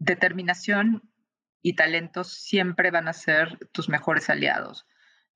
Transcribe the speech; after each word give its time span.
determinación 0.00 1.02
y 1.62 1.74
talentos 1.74 2.32
siempre 2.32 2.90
van 2.90 3.06
a 3.06 3.12
ser 3.12 3.58
tus 3.72 3.88
mejores 3.88 4.28
aliados. 4.30 4.86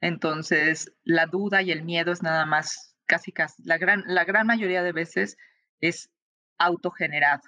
Entonces, 0.00 0.92
la 1.04 1.26
duda 1.26 1.62
y 1.62 1.70
el 1.70 1.84
miedo 1.84 2.12
es 2.12 2.22
nada 2.22 2.44
más, 2.46 2.96
casi 3.06 3.30
casi, 3.30 3.62
la 3.64 3.78
gran, 3.78 4.02
la 4.06 4.24
gran 4.24 4.46
mayoría 4.46 4.82
de 4.82 4.92
veces 4.92 5.36
es 5.80 6.10
autogenerado. 6.58 7.42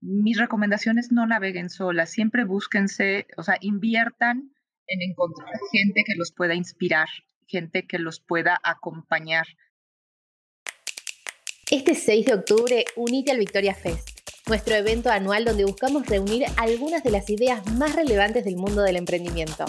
Mis 0.00 0.38
recomendaciones 0.38 1.10
no 1.12 1.26
naveguen 1.26 1.70
solas, 1.70 2.10
siempre 2.10 2.44
búsquense, 2.44 3.26
o 3.38 3.42
sea, 3.42 3.56
inviertan 3.60 4.52
en 4.86 5.02
encontrar 5.02 5.54
gente 5.72 6.02
que 6.06 6.14
los 6.16 6.30
pueda 6.32 6.54
inspirar, 6.54 7.08
gente 7.46 7.86
que 7.86 7.98
los 7.98 8.20
pueda 8.20 8.60
acompañar. 8.62 9.46
Este 11.70 11.94
6 11.94 12.26
de 12.26 12.34
octubre, 12.34 12.84
unite 12.96 13.32
al 13.32 13.38
Victoria 13.38 13.74
Fest 13.74 14.13
nuestro 14.46 14.74
evento 14.74 15.10
anual 15.10 15.44
donde 15.44 15.64
buscamos 15.64 16.06
reunir 16.06 16.44
algunas 16.56 17.02
de 17.02 17.10
las 17.10 17.28
ideas 17.30 17.64
más 17.72 17.94
relevantes 17.94 18.44
del 18.44 18.56
mundo 18.56 18.82
del 18.82 18.96
emprendimiento. 18.96 19.64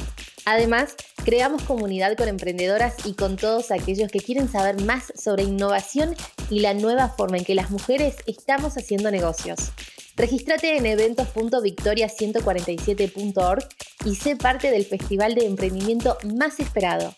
Además, 0.45 0.95
creamos 1.23 1.63
comunidad 1.63 2.15
con 2.15 2.27
emprendedoras 2.27 3.05
y 3.05 3.13
con 3.13 3.37
todos 3.37 3.71
aquellos 3.71 4.11
que 4.11 4.19
quieren 4.19 4.47
saber 4.47 4.83
más 4.83 5.11
sobre 5.15 5.43
innovación 5.43 6.15
y 6.49 6.59
la 6.59 6.73
nueva 6.73 7.09
forma 7.09 7.37
en 7.37 7.45
que 7.45 7.55
las 7.55 7.71
mujeres 7.71 8.17
estamos 8.27 8.77
haciendo 8.77 9.09
negocios. 9.11 9.71
Regístrate 10.17 10.77
en 10.77 10.85
eventos.victoria147.org 10.85 13.67
y 14.05 14.15
sé 14.15 14.35
parte 14.35 14.71
del 14.71 14.85
festival 14.85 15.35
de 15.35 15.45
emprendimiento 15.45 16.17
más 16.37 16.59
esperado. 16.59 17.15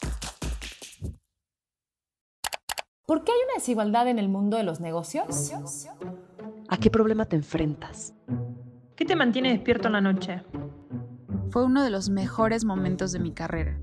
¿Por 3.05 3.23
qué 3.23 3.31
hay 3.31 3.37
una 3.45 3.53
desigualdad 3.55 4.07
en 4.07 4.20
el 4.20 4.29
mundo 4.29 4.57
de 4.57 4.63
los 4.63 4.79
negocios? 4.79 5.51
¿A 6.70 6.77
qué 6.77 6.89
problema 6.89 7.26
te 7.26 7.35
enfrentas? 7.35 8.13
¿Qué 8.95 9.05
te 9.05 9.16
mantiene 9.16 9.52
despierto 9.52 9.88
en 9.88 9.94
la 9.94 10.02
noche? 10.02 10.44
Fue 11.49 11.63
uno 11.63 11.81
de 11.84 11.90
los 11.90 12.09
mejores 12.09 12.65
momentos 12.65 13.13
de 13.13 13.20
mi 13.20 13.32
carrera. 13.32 13.79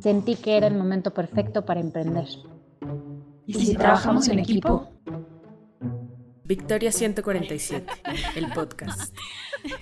Sentí 0.00 0.36
que 0.36 0.56
era 0.56 0.66
el 0.66 0.74
momento 0.74 1.14
perfecto 1.14 1.64
para 1.64 1.80
emprender. 1.80 2.26
¿Y 3.46 3.54
si, 3.54 3.74
trabajamos 3.74 4.28
en 4.28 4.38
equipo? 4.38 4.88
Victoria 6.44 6.92
147, 6.92 7.86
el 8.36 8.52
podcast. 8.52 9.16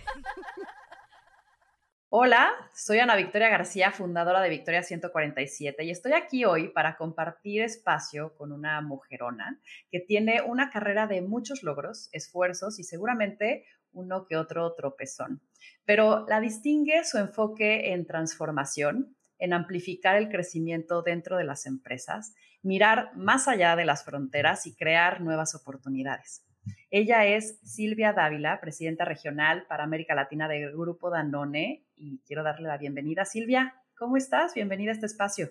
Hola, 2.11 2.55
soy 2.75 3.01
Ana 3.01 3.17
Victoria 3.17 3.51
García, 3.51 3.92
fundadora 3.92 4.41
de 4.41 4.48
Victoria 4.48 4.83
147, 4.83 5.84
y 5.84 5.91
estoy 5.91 6.12
aquí 6.15 6.47
hoy 6.47 6.69
para 6.69 6.97
compartir 6.97 7.61
espacio 7.61 8.34
con 8.34 8.50
una 8.50 8.81
mujerona 8.81 9.61
que 9.91 10.00
tiene 10.00 10.41
una 10.41 10.70
carrera 10.70 11.06
de 11.06 11.20
muchos 11.20 11.62
logros, 11.62 12.09
esfuerzos 12.12 12.78
y 12.78 12.84
seguramente 12.84 13.67
uno 13.92 14.25
que 14.27 14.39
otro 14.39 14.73
tropezón. 14.73 15.42
Pero 15.84 16.25
la 16.27 16.41
distingue 16.41 17.05
su 17.05 17.19
enfoque 17.19 17.92
en 17.92 18.06
transformación, 18.06 19.15
en 19.39 19.53
amplificar 19.53 20.17
el 20.17 20.31
crecimiento 20.31 21.03
dentro 21.03 21.37
de 21.37 21.45
las 21.45 21.67
empresas, 21.67 22.34
mirar 22.62 23.15
más 23.17 23.48
allá 23.48 23.77
de 23.77 23.84
las 23.84 24.03
fronteras 24.03 24.67
y 24.67 24.75
crear 24.75 25.20
nuevas 25.20 25.55
oportunidades. 25.55 26.47
Ella 26.91 27.27
es 27.27 27.58
Silvia 27.62 28.14
Dávila, 28.14 28.61
presidenta 28.61 29.05
regional 29.05 29.66
para 29.69 29.84
América 29.84 30.14
Latina 30.14 30.48
del 30.48 30.72
Grupo 30.72 31.10
Danone 31.10 31.84
y 31.94 32.20
quiero 32.27 32.42
darle 32.42 32.69
la 32.69 32.78
bienvenida. 32.78 33.27
Silvia, 33.27 33.75
¿cómo 33.97 34.16
estás? 34.16 34.55
Bienvenida 34.55 34.91
a 34.91 34.94
este 34.94 35.06
espacio. 35.06 35.50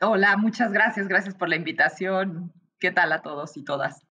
Hola, 0.00 0.36
muchas 0.36 0.72
gracias, 0.72 1.08
gracias 1.08 1.34
por 1.34 1.48
la 1.48 1.56
invitación. 1.56 2.52
¿Qué 2.78 2.92
tal 2.92 3.12
a 3.12 3.20
todos 3.20 3.56
y 3.56 3.64
todas? 3.64 4.06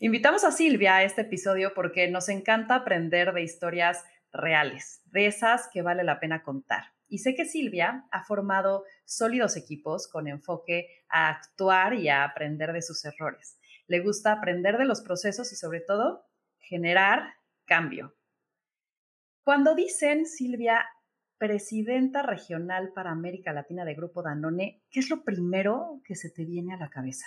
Invitamos 0.00 0.42
a 0.44 0.50
Silvia 0.50 0.96
a 0.96 1.04
este 1.04 1.22
episodio 1.22 1.72
porque 1.72 2.10
nos 2.10 2.28
encanta 2.28 2.74
aprender 2.74 3.32
de 3.32 3.42
historias 3.42 4.04
reales, 4.32 5.02
de 5.06 5.26
esas 5.26 5.68
que 5.72 5.82
vale 5.82 6.02
la 6.02 6.18
pena 6.18 6.42
contar. 6.42 6.84
Y 7.08 7.18
sé 7.18 7.34
que 7.34 7.44
Silvia 7.44 8.06
ha 8.10 8.24
formado 8.24 8.84
sólidos 9.04 9.56
equipos 9.56 10.08
con 10.08 10.26
enfoque 10.26 10.88
a 11.08 11.28
actuar 11.28 11.94
y 11.94 12.08
a 12.08 12.24
aprender 12.24 12.72
de 12.72 12.82
sus 12.82 13.04
errores 13.04 13.58
le 13.92 14.00
gusta 14.00 14.32
aprender 14.32 14.78
de 14.78 14.86
los 14.86 15.02
procesos 15.02 15.52
y 15.52 15.56
sobre 15.56 15.80
todo 15.80 16.24
generar 16.58 17.34
cambio. 17.66 18.16
Cuando 19.44 19.74
dicen, 19.74 20.24
Silvia, 20.24 20.82
presidenta 21.36 22.22
regional 22.22 22.92
para 22.94 23.10
América 23.10 23.52
Latina 23.52 23.84
de 23.84 23.94
Grupo 23.94 24.22
Danone, 24.22 24.82
¿qué 24.90 25.00
es 25.00 25.10
lo 25.10 25.24
primero 25.24 26.00
que 26.06 26.14
se 26.14 26.30
te 26.30 26.46
viene 26.46 26.72
a 26.72 26.78
la 26.78 26.88
cabeza? 26.88 27.26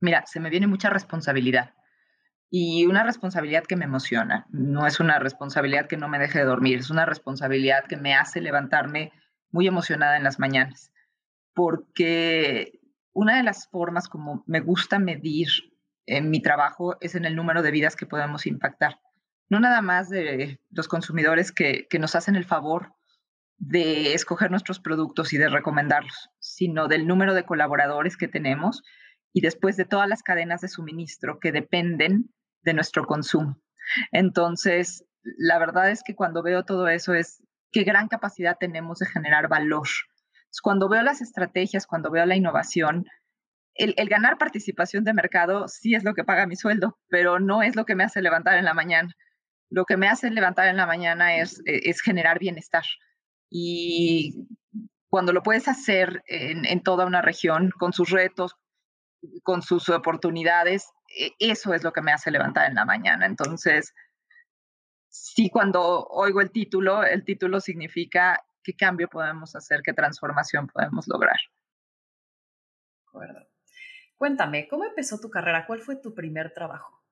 Mira, 0.00 0.24
se 0.24 0.40
me 0.40 0.48
viene 0.48 0.68
mucha 0.68 0.88
responsabilidad 0.88 1.74
y 2.48 2.86
una 2.86 3.02
responsabilidad 3.02 3.64
que 3.64 3.76
me 3.76 3.84
emociona. 3.84 4.46
No 4.48 4.86
es 4.86 5.00
una 5.00 5.18
responsabilidad 5.18 5.86
que 5.86 5.98
no 5.98 6.08
me 6.08 6.18
deje 6.18 6.38
de 6.38 6.46
dormir, 6.46 6.78
es 6.78 6.88
una 6.88 7.04
responsabilidad 7.04 7.84
que 7.86 7.98
me 7.98 8.14
hace 8.14 8.40
levantarme 8.40 9.12
muy 9.50 9.66
emocionada 9.66 10.16
en 10.16 10.24
las 10.24 10.38
mañanas, 10.38 10.94
porque 11.52 12.80
una 13.14 13.36
de 13.36 13.42
las 13.42 13.68
formas 13.68 14.08
como 14.08 14.44
me 14.46 14.60
gusta 14.60 14.98
medir 14.98 15.48
en 16.06 16.28
mi 16.28 16.42
trabajo 16.42 16.96
es 17.00 17.14
en 17.14 17.24
el 17.24 17.36
número 17.36 17.62
de 17.62 17.70
vidas 17.70 17.96
que 17.96 18.06
podemos 18.06 18.46
impactar. 18.46 19.00
No 19.48 19.60
nada 19.60 19.80
más 19.80 20.10
de 20.10 20.60
los 20.70 20.88
consumidores 20.88 21.52
que, 21.52 21.86
que 21.88 21.98
nos 21.98 22.14
hacen 22.14 22.36
el 22.36 22.44
favor 22.44 22.92
de 23.56 24.14
escoger 24.14 24.50
nuestros 24.50 24.80
productos 24.80 25.32
y 25.32 25.38
de 25.38 25.48
recomendarlos, 25.48 26.28
sino 26.40 26.88
del 26.88 27.06
número 27.06 27.34
de 27.34 27.44
colaboradores 27.44 28.16
que 28.16 28.28
tenemos 28.28 28.82
y 29.32 29.40
después 29.40 29.76
de 29.76 29.84
todas 29.84 30.08
las 30.08 30.22
cadenas 30.22 30.60
de 30.60 30.68
suministro 30.68 31.38
que 31.40 31.52
dependen 31.52 32.30
de 32.62 32.74
nuestro 32.74 33.06
consumo. 33.06 33.60
Entonces, 34.12 35.04
la 35.22 35.58
verdad 35.58 35.90
es 35.90 36.02
que 36.02 36.14
cuando 36.14 36.42
veo 36.42 36.64
todo 36.64 36.88
eso 36.88 37.14
es 37.14 37.42
qué 37.70 37.84
gran 37.84 38.08
capacidad 38.08 38.56
tenemos 38.58 38.98
de 38.98 39.06
generar 39.06 39.48
valor 39.48 39.88
cuando 40.62 40.88
veo 40.88 41.02
las 41.02 41.20
estrategias, 41.20 41.86
cuando 41.86 42.10
veo 42.10 42.26
la 42.26 42.36
innovación, 42.36 43.06
el, 43.74 44.08
ganar 44.08 44.38
participación 44.38 45.04
de 45.04 45.14
mercado 45.14 45.68
sí 45.68 45.94
es 45.94 46.04
lo 46.04 46.14
que 46.14 46.24
paga 46.24 46.46
mi 46.46 46.56
sueldo, 46.56 46.98
pero 47.08 47.40
no 47.40 47.62
es 47.62 47.76
lo 47.76 47.84
que 47.84 47.96
me 47.96 48.04
hace 48.04 48.22
levantar 48.22 48.56
en 48.56 48.64
la 48.64 48.74
mañana. 48.74 49.12
Lo 49.70 49.84
que 49.84 49.96
me 49.96 50.08
hace 50.08 50.30
levantar 50.30 50.68
en 50.68 50.76
la 50.76 50.86
mañana 50.86 51.36
es, 51.36 51.60
e, 51.66 51.90
es 51.90 52.00
generar 52.00 52.38
bienestar. 52.38 52.84
Y 53.50 54.46
cuando 55.08 55.32
lo 55.32 55.42
puedes 55.42 55.66
hacer 55.68 56.22
en, 56.26 56.64
en, 56.64 56.82
toda 56.82 57.06
una 57.06 57.22
región, 57.22 57.70
con 57.78 57.92
sus 57.92 58.10
retos, 58.10 58.56
con 59.42 59.62
sus 59.62 59.88
oportunidades, 59.88 60.86
e, 61.18 61.32
eso 61.40 61.74
es 61.74 61.82
lo 61.82 61.92
que 61.92 62.02
me 62.02 62.12
hace 62.12 62.30
levantar 62.30 62.68
en 62.68 62.76
la 62.76 62.84
mañana. 62.84 63.26
Entonces, 63.26 63.92
sí, 65.08 65.50
cuando 65.50 66.06
oigo 66.06 66.40
el 66.40 66.52
título, 66.52 67.02
el 67.02 67.24
título 67.24 67.60
significa 67.60 68.44
qué 68.64 68.74
cambio 68.74 69.08
podemos 69.08 69.54
hacer, 69.54 69.82
qué 69.84 69.92
transformación 69.92 70.66
podemos 70.66 71.06
lograr. 71.06 71.38
acuerdo. 73.06 73.46
Cuéntame, 74.16 74.66
¿cómo 74.68 74.84
empezó 74.84 75.20
tu 75.20 75.30
carrera? 75.30 75.66
¿Cuál 75.66 75.80
fue 75.80 75.96
tu 75.96 76.14
primer 76.14 76.52
trabajo? 76.52 77.02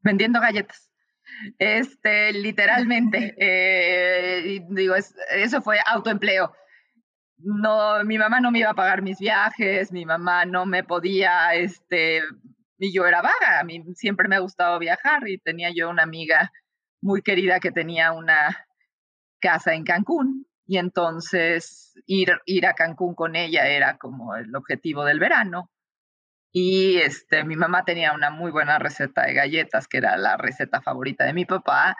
Vendiendo 0.00 0.40
galletas. 0.40 0.92
Este, 1.58 2.32
literalmente, 2.32 3.34
eh, 3.38 4.64
digo, 4.68 4.94
eso 4.94 5.62
fue 5.62 5.78
autoempleo. 5.86 6.52
No, 7.38 8.04
mi 8.04 8.18
mamá 8.18 8.40
no 8.40 8.52
me 8.52 8.60
iba 8.60 8.70
a 8.70 8.74
pagar 8.74 9.02
mis 9.02 9.18
viajes, 9.18 9.90
mi 9.90 10.04
mamá 10.04 10.44
no 10.44 10.66
me 10.66 10.84
podía, 10.84 11.54
este, 11.54 12.22
y 12.78 12.92
yo 12.92 13.06
era 13.06 13.20
vaga, 13.20 13.60
a 13.60 13.64
mí 13.64 13.82
siempre 13.94 14.28
me 14.28 14.36
ha 14.36 14.40
gustado 14.40 14.78
viajar 14.78 15.26
y 15.28 15.38
tenía 15.38 15.70
yo 15.74 15.90
una 15.90 16.04
amiga 16.04 16.52
muy 17.00 17.22
querida 17.22 17.58
que 17.58 17.72
tenía 17.72 18.12
una 18.12 18.64
casa 19.42 19.74
en 19.74 19.84
Cancún 19.84 20.46
y 20.66 20.78
entonces 20.78 21.92
ir, 22.06 22.32
ir 22.46 22.66
a 22.66 22.74
Cancún 22.74 23.14
con 23.14 23.36
ella 23.36 23.66
era 23.68 23.98
como 23.98 24.36
el 24.36 24.54
objetivo 24.56 25.04
del 25.04 25.18
verano. 25.18 25.70
Y 26.52 26.98
este, 26.98 27.44
mi 27.44 27.56
mamá 27.56 27.84
tenía 27.84 28.12
una 28.12 28.30
muy 28.30 28.50
buena 28.50 28.78
receta 28.78 29.26
de 29.26 29.34
galletas, 29.34 29.88
que 29.88 29.98
era 29.98 30.16
la 30.16 30.36
receta 30.36 30.80
favorita 30.80 31.24
de 31.24 31.32
mi 31.32 31.44
papá, 31.46 31.96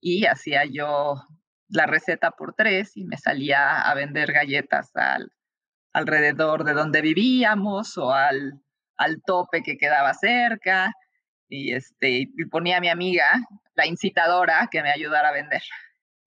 y 0.00 0.26
hacía 0.26 0.64
yo 0.64 1.22
la 1.68 1.86
receta 1.86 2.32
por 2.32 2.54
tres 2.54 2.96
y 2.96 3.04
me 3.04 3.16
salía 3.18 3.82
a 3.82 3.94
vender 3.94 4.32
galletas 4.32 4.90
al, 4.96 5.30
alrededor 5.92 6.64
de 6.64 6.72
donde 6.72 7.02
vivíamos 7.02 7.96
o 7.98 8.12
al, 8.12 8.60
al 8.96 9.22
tope 9.24 9.62
que 9.62 9.76
quedaba 9.76 10.14
cerca. 10.14 10.92
Y, 11.48 11.74
este, 11.74 12.10
y 12.10 12.46
ponía 12.50 12.78
a 12.78 12.80
mi 12.80 12.88
amiga, 12.88 13.28
la 13.74 13.86
incitadora, 13.86 14.68
que 14.70 14.82
me 14.82 14.90
ayudara 14.90 15.28
a 15.28 15.32
vender. 15.32 15.62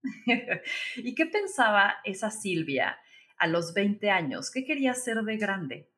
¿Y 0.97 1.15
qué 1.15 1.25
pensaba 1.25 1.95
esa 2.03 2.29
Silvia 2.29 2.97
a 3.37 3.47
los 3.47 3.73
20 3.73 4.09
años? 4.09 4.51
¿Qué 4.51 4.65
quería 4.65 4.93
ser 4.93 5.21
de 5.23 5.37
grande? 5.37 5.89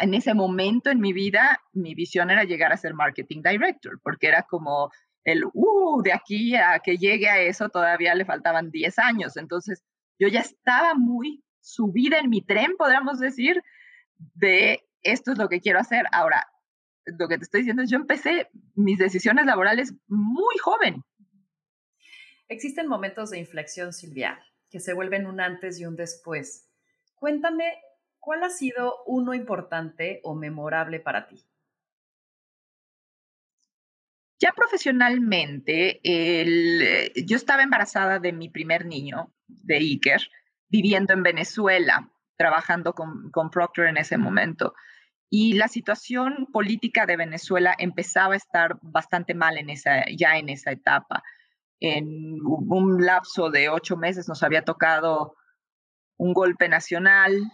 En 0.00 0.14
ese 0.14 0.34
momento 0.34 0.90
en 0.90 1.00
mi 1.00 1.12
vida, 1.12 1.60
mi 1.72 1.94
visión 1.94 2.30
era 2.30 2.44
llegar 2.44 2.72
a 2.72 2.76
ser 2.76 2.94
marketing 2.94 3.42
director, 3.42 4.00
porque 4.02 4.28
era 4.28 4.42
como 4.42 4.90
el, 5.24 5.44
uh, 5.52 6.02
de 6.02 6.12
aquí 6.12 6.56
a 6.56 6.78
que 6.78 6.96
llegue 6.96 7.28
a 7.28 7.40
eso 7.40 7.68
todavía 7.68 8.14
le 8.14 8.24
faltaban 8.24 8.70
10 8.70 8.98
años. 8.98 9.36
Entonces, 9.36 9.84
yo 10.18 10.28
ya 10.28 10.40
estaba 10.40 10.94
muy 10.94 11.42
subida 11.60 12.18
en 12.18 12.30
mi 12.30 12.42
tren, 12.42 12.76
podríamos 12.78 13.18
decir, 13.18 13.62
de 14.34 14.80
esto 15.02 15.32
es 15.32 15.38
lo 15.38 15.48
que 15.48 15.60
quiero 15.60 15.80
hacer. 15.80 16.06
Ahora, 16.12 16.46
lo 17.06 17.28
que 17.28 17.38
te 17.38 17.44
estoy 17.44 17.60
diciendo 17.60 17.82
es, 17.82 17.90
yo 17.90 17.96
empecé 17.96 18.48
mis 18.74 18.98
decisiones 18.98 19.46
laborales 19.46 19.94
muy 20.08 20.56
joven. 20.62 21.02
Existen 22.50 22.88
momentos 22.88 23.30
de 23.30 23.38
inflexión, 23.38 23.92
Silvia, 23.92 24.44
que 24.70 24.80
se 24.80 24.92
vuelven 24.92 25.26
un 25.26 25.40
antes 25.40 25.78
y 25.78 25.86
un 25.86 25.94
después. 25.94 26.68
Cuéntame, 27.14 27.64
¿cuál 28.18 28.42
ha 28.42 28.50
sido 28.50 29.04
uno 29.06 29.34
importante 29.34 30.18
o 30.24 30.34
memorable 30.34 30.98
para 30.98 31.28
ti? 31.28 31.46
Ya 34.40 34.52
profesionalmente, 34.52 36.00
el, 36.02 37.12
yo 37.24 37.36
estaba 37.36 37.62
embarazada 37.62 38.18
de 38.18 38.32
mi 38.32 38.48
primer 38.48 38.84
niño, 38.84 39.32
de 39.46 39.76
Iker, 39.76 40.20
viviendo 40.68 41.12
en 41.12 41.22
Venezuela, 41.22 42.10
trabajando 42.36 42.94
con, 42.94 43.30
con 43.30 43.50
Procter 43.50 43.86
en 43.86 43.96
ese 43.96 44.18
momento. 44.18 44.74
Y 45.28 45.52
la 45.52 45.68
situación 45.68 46.48
política 46.52 47.06
de 47.06 47.16
Venezuela 47.16 47.76
empezaba 47.78 48.34
a 48.34 48.38
estar 48.38 48.76
bastante 48.82 49.34
mal 49.34 49.56
en 49.56 49.70
esa, 49.70 50.04
ya 50.10 50.36
en 50.36 50.48
esa 50.48 50.72
etapa. 50.72 51.22
En 51.80 52.38
un 52.42 53.04
lapso 53.04 53.50
de 53.50 53.68
ocho 53.68 53.96
meses 53.96 54.28
nos 54.28 54.42
había 54.42 54.62
tocado 54.62 55.34
un 56.18 56.34
golpe 56.34 56.68
nacional, 56.68 57.50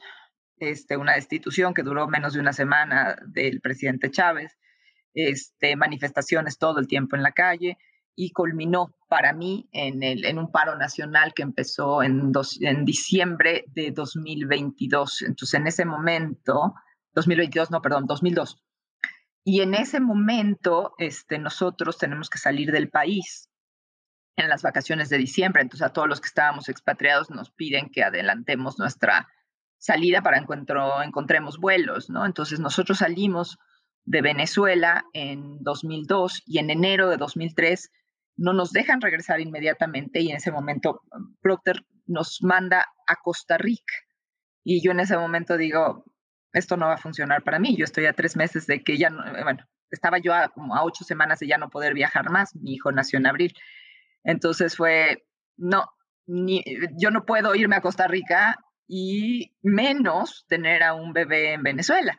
este, 0.58 0.96
una 0.96 1.14
destitución 1.14 1.74
que 1.74 1.82
duró 1.82 2.08
menos 2.08 2.34
de 2.34 2.40
una 2.40 2.52
semana 2.52 3.16
del 3.26 3.60
presidente 3.60 4.10
Chávez, 4.10 4.58
este, 5.14 5.76
manifestaciones 5.76 6.58
todo 6.58 6.80
el 6.80 6.88
tiempo 6.88 7.16
en 7.16 7.22
la 7.22 7.32
calle 7.32 7.78
y 8.16 8.32
culminó 8.32 8.94
para 9.08 9.32
mí 9.32 9.68
en, 9.72 10.02
el, 10.02 10.24
en 10.24 10.38
un 10.38 10.50
paro 10.50 10.76
nacional 10.76 11.32
que 11.34 11.42
empezó 11.42 12.02
en, 12.02 12.32
dos, 12.32 12.58
en 12.60 12.84
diciembre 12.84 13.64
de 13.68 13.92
2022. 13.92 15.22
Entonces, 15.22 15.60
en 15.60 15.66
ese 15.66 15.84
momento, 15.84 16.74
2022, 17.14 17.70
no, 17.70 17.82
perdón, 17.82 18.06
2002. 18.06 18.62
Y 19.44 19.60
en 19.60 19.74
ese 19.74 20.00
momento, 20.00 20.94
este, 20.98 21.38
nosotros 21.38 21.98
tenemos 21.98 22.28
que 22.28 22.38
salir 22.38 22.72
del 22.72 22.88
país 22.88 23.50
en 24.36 24.48
las 24.48 24.62
vacaciones 24.62 25.08
de 25.08 25.18
diciembre. 25.18 25.62
Entonces, 25.62 25.86
a 25.86 25.92
todos 25.92 26.08
los 26.08 26.20
que 26.20 26.28
estábamos 26.28 26.68
expatriados 26.68 27.30
nos 27.30 27.50
piden 27.50 27.90
que 27.90 28.04
adelantemos 28.04 28.78
nuestra 28.78 29.28
salida 29.78 30.22
para 30.22 30.38
encuentro, 30.38 31.02
encontremos 31.02 31.58
vuelos, 31.58 32.10
¿no? 32.10 32.24
Entonces, 32.24 32.60
nosotros 32.60 32.98
salimos 32.98 33.58
de 34.04 34.22
Venezuela 34.22 35.04
en 35.12 35.62
2002 35.62 36.42
y 36.46 36.58
en 36.58 36.70
enero 36.70 37.08
de 37.08 37.16
2003 37.16 37.90
no 38.36 38.52
nos 38.52 38.72
dejan 38.72 39.00
regresar 39.00 39.40
inmediatamente 39.40 40.20
y 40.20 40.30
en 40.30 40.36
ese 40.36 40.52
momento 40.52 41.02
Procter 41.40 41.84
nos 42.06 42.42
manda 42.42 42.86
a 43.06 43.16
Costa 43.16 43.58
Rica. 43.58 43.94
Y 44.62 44.82
yo 44.82 44.92
en 44.92 45.00
ese 45.00 45.16
momento 45.16 45.56
digo, 45.56 46.04
esto 46.52 46.76
no 46.76 46.86
va 46.86 46.94
a 46.94 46.98
funcionar 46.98 47.42
para 47.42 47.58
mí. 47.58 47.76
Yo 47.76 47.84
estoy 47.84 48.06
a 48.06 48.12
tres 48.12 48.36
meses 48.36 48.66
de 48.66 48.82
que 48.82 48.98
ya 48.98 49.10
no, 49.10 49.24
eh, 49.26 49.42
bueno, 49.42 49.64
estaba 49.90 50.18
yo 50.18 50.34
a, 50.34 50.48
como 50.48 50.76
a 50.76 50.84
ocho 50.84 51.04
semanas 51.04 51.38
de 51.38 51.46
ya 51.46 51.58
no 51.58 51.70
poder 51.70 51.94
viajar 51.94 52.30
más. 52.30 52.54
Mi 52.54 52.74
hijo 52.74 52.92
nació 52.92 53.18
en 53.18 53.26
abril. 53.26 53.54
Entonces 54.26 54.76
fue, 54.76 55.24
no, 55.56 55.84
ni, 56.26 56.62
yo 57.00 57.10
no 57.10 57.24
puedo 57.24 57.54
irme 57.54 57.76
a 57.76 57.80
Costa 57.80 58.08
Rica 58.08 58.58
y 58.88 59.56
menos 59.62 60.44
tener 60.48 60.82
a 60.82 60.94
un 60.94 61.12
bebé 61.12 61.52
en 61.52 61.62
Venezuela. 61.62 62.18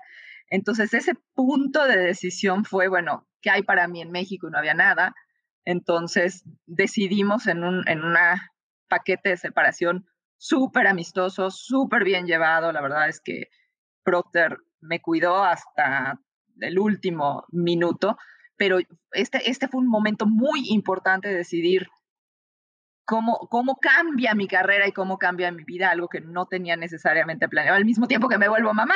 Entonces 0.50 0.94
ese 0.94 1.13
punto 1.36 1.83
de 1.86 1.98
decisión 1.98 2.63
fue, 2.63 2.88
bueno, 2.88 3.27
¿qué 3.42 3.50
hay 3.50 3.63
para 3.63 3.89
mí 3.89 4.01
en 4.01 4.12
México? 4.12 4.48
Y 4.48 4.51
no 4.51 4.57
había 4.57 4.74
nada. 4.74 5.13
Entonces 5.65 6.45
decidimos 6.65 7.45
en 7.48 7.65
un 7.65 7.86
en 7.89 8.04
una 8.06 8.54
paquete 8.88 9.30
de 9.30 9.38
separación 9.38 10.06
súper 10.38 10.88
amistoso, 10.88 11.51
súper 11.51 12.06
bien 12.06 12.25
llevado. 12.25 12.71
La 12.71 12.81
verdad 12.81 13.09
es 13.09 13.19
que 13.19 13.48
Procter 14.04 14.57
me 14.80 15.01
cuidó 15.01 15.44
hasta 15.44 16.21
el 16.62 16.80
último 16.80 17.44
minuto, 17.51 18.18
pero 18.56 18.80
este, 19.12 19.50
este 19.51 19.68
fue 19.68 19.81
un 19.81 19.89
momento 19.89 20.25
muy 20.25 20.69
importante 20.69 21.27
de 21.27 21.36
decidir 21.36 21.88
cómo, 23.07 23.48
cómo 23.50 23.77
cambia 23.77 24.36
mi 24.36 24.48
carrera 24.48 24.86
y 24.86 24.92
cómo 24.92 25.18
cambia 25.18 25.51
mi 25.51 25.63
vida, 25.63 25.89
algo 25.89 26.09
que 26.09 26.19
no 26.19 26.45
tenía 26.45 26.75
necesariamente 26.75 27.48
planeado, 27.48 27.77
al 27.77 27.86
mismo 27.86 28.06
tiempo 28.06 28.27
que 28.27 28.38
me 28.38 28.50
vuelvo 28.50 28.74
mamá. 28.74 28.95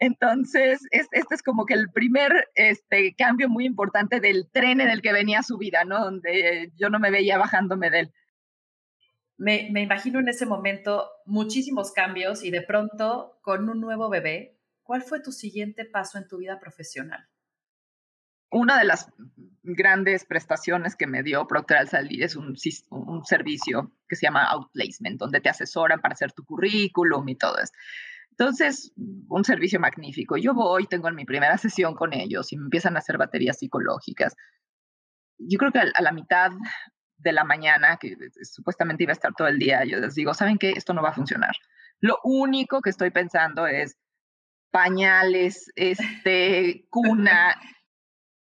Entonces, 0.00 0.80
este 0.90 1.34
es 1.34 1.42
como 1.42 1.64
que 1.64 1.74
el 1.74 1.88
primer 1.90 2.48
este, 2.56 3.14
cambio 3.16 3.48
muy 3.48 3.64
importante 3.64 4.20
del 4.20 4.50
tren 4.50 4.80
en 4.80 4.90
el 4.90 5.00
que 5.00 5.12
venía 5.12 5.42
su 5.44 5.56
vida, 5.56 5.84
¿no? 5.84 6.00
Donde 6.00 6.72
yo 6.76 6.90
no 6.90 6.98
me 6.98 7.12
veía 7.12 7.38
bajándome 7.38 7.90
de 7.90 8.00
él. 8.00 8.12
Me, 9.36 9.68
me, 9.70 9.82
imagino 9.82 10.18
en 10.18 10.28
ese 10.28 10.44
momento 10.44 11.08
muchísimos 11.24 11.92
cambios 11.92 12.42
y 12.42 12.50
de 12.50 12.62
pronto 12.62 13.38
con 13.40 13.68
un 13.68 13.80
nuevo 13.80 14.08
bebé, 14.10 14.58
¿cuál 14.82 15.02
fue 15.02 15.20
tu 15.20 15.30
siguiente 15.30 15.84
paso 15.84 16.18
en 16.18 16.26
tu 16.26 16.38
vida 16.38 16.58
profesional? 16.58 17.28
Una 18.50 18.78
de 18.78 18.84
las 18.84 19.10
grandes 19.62 20.24
prestaciones 20.24 20.96
que 20.96 21.06
me 21.06 21.22
dio 21.22 21.46
Procter 21.46 21.78
al 21.78 21.88
salir 21.88 22.22
es 22.22 22.36
un, 22.36 22.56
un 22.90 23.24
servicio 23.24 23.92
que 24.08 24.16
se 24.16 24.26
llama 24.26 24.44
Outplacement, 24.44 25.18
donde 25.18 25.40
te 25.40 25.48
asesoran 25.48 26.00
para 26.00 26.14
hacer 26.14 26.32
tu 26.32 26.44
currículum 26.44 27.28
y 27.28 27.36
todo 27.36 27.58
eso. 27.58 27.72
Entonces, 28.30 28.92
un 29.28 29.44
servicio 29.44 29.80
magnífico. 29.80 30.36
Yo 30.36 30.54
voy, 30.54 30.86
tengo 30.86 31.10
mi 31.10 31.24
primera 31.24 31.58
sesión 31.58 31.94
con 31.94 32.12
ellos 32.12 32.52
y 32.52 32.56
me 32.56 32.64
empiezan 32.64 32.94
a 32.94 33.00
hacer 33.00 33.18
baterías 33.18 33.58
psicológicas. 33.58 34.36
Yo 35.38 35.58
creo 35.58 35.72
que 35.72 35.80
a 35.80 36.02
la 36.02 36.12
mitad 36.12 36.52
de 37.16 37.32
la 37.32 37.42
mañana, 37.42 37.96
que 37.96 38.16
supuestamente 38.42 39.02
iba 39.02 39.10
a 39.10 39.14
estar 39.14 39.34
todo 39.34 39.48
el 39.48 39.58
día, 39.58 39.84
yo 39.84 39.98
les 39.98 40.14
digo, 40.14 40.34
¿saben 40.34 40.56
qué? 40.56 40.70
Esto 40.70 40.94
no 40.94 41.02
va 41.02 41.10
a 41.10 41.14
funcionar. 41.14 41.54
Lo 42.00 42.18
único 42.22 42.80
que 42.80 42.90
estoy 42.90 43.10
pensando 43.10 43.66
es 43.66 43.98
pañales, 44.70 45.70
este, 45.74 46.86
cuna. 46.90 47.56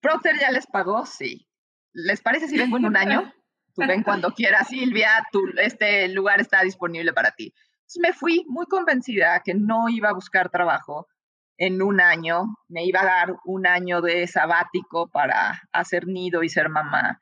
Procter 0.04 0.38
ya 0.38 0.50
les 0.50 0.66
pagó, 0.66 1.06
sí. 1.06 1.48
¿Les 1.94 2.20
parece 2.20 2.46
si 2.46 2.58
vengo 2.58 2.76
en 2.76 2.84
un 2.84 2.96
año? 2.96 3.32
Tú 3.74 3.86
ven 3.88 4.02
cuando 4.02 4.30
quieras, 4.36 4.68
Silvia, 4.68 5.24
este 5.56 6.08
lugar 6.08 6.42
está 6.42 6.62
disponible 6.62 7.14
para 7.14 7.30
ti. 7.30 7.54
Entonces 7.84 8.00
me 8.02 8.12
fui 8.12 8.44
muy 8.46 8.66
convencida 8.66 9.40
que 9.42 9.54
no 9.54 9.88
iba 9.88 10.10
a 10.10 10.14
buscar 10.14 10.50
trabajo 10.50 11.08
en 11.56 11.80
un 11.80 12.02
año, 12.02 12.54
me 12.68 12.84
iba 12.84 13.00
a 13.00 13.06
dar 13.06 13.36
un 13.46 13.66
año 13.66 14.02
de 14.02 14.26
sabático 14.26 15.08
para 15.08 15.62
hacer 15.72 16.06
nido 16.06 16.42
y 16.42 16.50
ser 16.50 16.68
mamá 16.68 17.18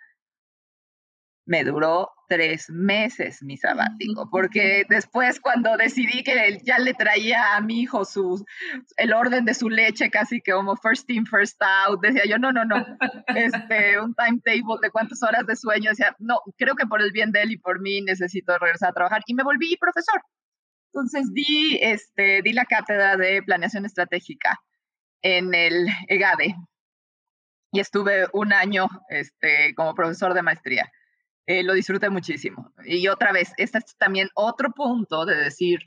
me 1.44 1.64
duró 1.64 2.10
tres 2.28 2.70
meses 2.70 3.42
mi 3.42 3.56
sabático, 3.56 4.28
porque 4.30 4.84
después 4.88 5.40
cuando 5.40 5.76
decidí 5.76 6.22
que 6.22 6.58
ya 6.64 6.78
le 6.78 6.94
traía 6.94 7.56
a 7.56 7.60
mi 7.60 7.80
hijo 7.80 8.04
su, 8.04 8.44
el 8.96 9.12
orden 9.12 9.44
de 9.44 9.54
su 9.54 9.68
leche, 9.68 10.10
casi 10.10 10.40
que 10.40 10.52
como 10.52 10.76
first 10.76 11.10
in, 11.10 11.26
first 11.26 11.60
out, 11.60 12.00
decía 12.00 12.22
yo, 12.26 12.38
no, 12.38 12.52
no, 12.52 12.64
no, 12.64 12.76
este, 13.34 14.00
un 14.00 14.14
timetable 14.14 14.78
de 14.80 14.90
cuántas 14.90 15.22
horas 15.22 15.46
de 15.46 15.56
sueño, 15.56 15.90
decía, 15.90 16.16
no, 16.18 16.40
creo 16.56 16.74
que 16.74 16.86
por 16.86 17.02
el 17.02 17.12
bien 17.12 17.32
de 17.32 17.42
él 17.42 17.52
y 17.52 17.58
por 17.58 17.80
mí 17.80 18.00
necesito 18.00 18.56
regresar 18.58 18.90
a 18.90 18.94
trabajar, 18.94 19.22
y 19.26 19.34
me 19.34 19.42
volví 19.42 19.76
profesor. 19.76 20.22
Entonces 20.94 21.32
di, 21.32 21.78
este, 21.80 22.42
di 22.42 22.52
la 22.52 22.66
cátedra 22.66 23.16
de 23.16 23.42
planeación 23.42 23.84
estratégica 23.84 24.60
en 25.22 25.54
el 25.54 25.86
EGADE 26.08 26.54
y 27.72 27.80
estuve 27.80 28.26
un 28.34 28.52
año 28.52 28.88
este, 29.08 29.74
como 29.74 29.94
profesor 29.94 30.34
de 30.34 30.42
maestría 30.42 30.90
eh, 31.46 31.62
lo 31.62 31.74
disfruté 31.74 32.10
muchísimo. 32.10 32.72
Y 32.84 33.08
otra 33.08 33.32
vez, 33.32 33.52
este 33.56 33.78
es 33.78 33.96
también 33.96 34.28
otro 34.34 34.70
punto 34.72 35.24
de 35.24 35.36
decir 35.36 35.80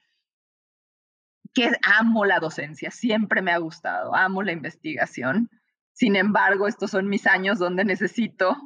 que 1.53 1.71
amo 1.83 2.25
la 2.25 2.39
docencia, 2.39 2.91
siempre 2.91 3.41
me 3.41 3.51
ha 3.51 3.57
gustado, 3.57 4.13
amo 4.13 4.43
la 4.43 4.51
investigación. 4.51 5.49
Sin 5.93 6.17
embargo, 6.17 6.67
estos 6.67 6.91
son 6.91 7.07
mis 7.07 7.25
años 7.25 7.59
donde 7.59 7.85
necesito 7.85 8.57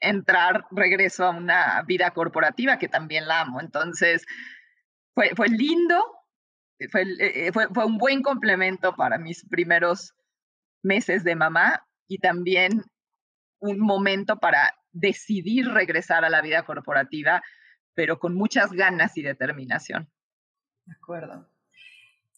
entrar, 0.00 0.66
regreso 0.70 1.24
a 1.24 1.30
una 1.30 1.82
vida 1.82 2.12
corporativa 2.12 2.78
que 2.78 2.88
también 2.88 3.26
la 3.26 3.40
amo. 3.40 3.60
Entonces, 3.60 4.24
fue, 5.14 5.30
fue 5.34 5.48
lindo, 5.48 6.00
fue, 6.92 7.04
eh, 7.18 7.50
fue, 7.52 7.66
fue 7.74 7.84
un 7.84 7.98
buen 7.98 8.22
complemento 8.22 8.94
para 8.94 9.18
mis 9.18 9.44
primeros 9.48 10.14
meses 10.84 11.24
de 11.24 11.34
mamá 11.34 11.84
y 12.06 12.18
también 12.18 12.84
un 13.60 13.80
momento 13.80 14.38
para 14.38 14.77
decidir 14.92 15.68
regresar 15.68 16.24
a 16.24 16.30
la 16.30 16.42
vida 16.42 16.64
corporativa, 16.64 17.42
pero 17.94 18.18
con 18.18 18.34
muchas 18.34 18.72
ganas 18.72 19.16
y 19.16 19.22
determinación. 19.22 20.10
De 20.84 20.94
acuerdo. 20.94 21.48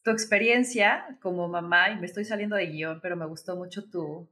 Tu 0.02 0.10
experiencia 0.10 1.18
como 1.20 1.48
mamá, 1.48 1.90
y 1.90 1.96
me 1.96 2.06
estoy 2.06 2.24
saliendo 2.24 2.56
de 2.56 2.66
guion, 2.66 3.00
pero 3.00 3.16
me 3.16 3.26
gustó 3.26 3.56
mucho 3.56 3.88
tu, 3.90 4.30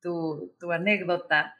tu, 0.00 0.56
tu 0.58 0.72
anécdota, 0.72 1.54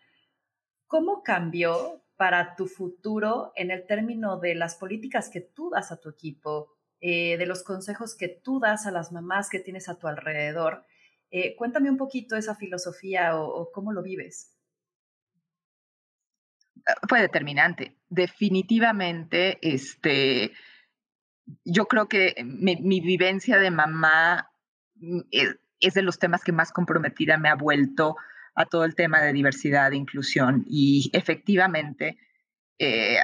¿cómo 0.87 1.23
cambió 1.23 2.05
para 2.17 2.57
tu 2.57 2.67
futuro 2.67 3.53
en 3.55 3.71
el 3.71 3.87
término 3.87 4.41
de 4.41 4.57
las 4.57 4.75
políticas 4.75 5.31
que 5.31 5.41
tú 5.41 5.71
das 5.71 5.93
a 5.93 6.01
tu 6.01 6.09
equipo, 6.09 6.75
eh, 7.01 7.37
de 7.39 7.47
los 7.47 7.63
consejos 7.63 8.17
que 8.17 8.29
tú 8.29 8.59
das 8.59 8.87
a 8.87 8.91
las 8.91 9.13
mamás 9.13 9.49
que 9.49 9.61
tienes 9.61 9.89
a 9.89 9.99
tu 9.99 10.09
alrededor? 10.09 10.85
Eh, 11.31 11.55
cuéntame 11.55 11.91
un 11.91 11.97
poquito 11.97 12.35
esa 12.35 12.57
filosofía 12.57 13.37
o, 13.37 13.47
o 13.47 13.71
cómo 13.71 13.93
lo 13.93 14.03
vives 14.03 14.58
fue 17.09 17.21
determinante. 17.21 17.97
Definitivamente, 18.09 19.59
este, 19.63 20.53
yo 21.65 21.87
creo 21.87 22.09
que 22.09 22.35
mi, 22.45 23.01
vivencia 23.01 23.59
de 23.59 23.71
mamá 23.71 24.51
mm, 24.97 25.21
eh, 25.31 25.55
es 25.81 25.95
de 25.95 26.03
los 26.03 26.19
temas 26.19 26.43
que 26.43 26.53
más 26.53 26.73
comprometida 26.73 27.39
me 27.39 27.49
ha 27.49 27.55
vuelto 27.55 28.17
a 28.55 28.67
todo 28.67 28.85
el 28.85 28.95
tema 28.95 29.21
de 29.21 29.33
diversidad 29.33 29.93
e 29.93 29.97
inclusión. 29.97 30.65
Y 30.67 31.11
efectivamente, 31.13 32.19
eh, 32.79 33.19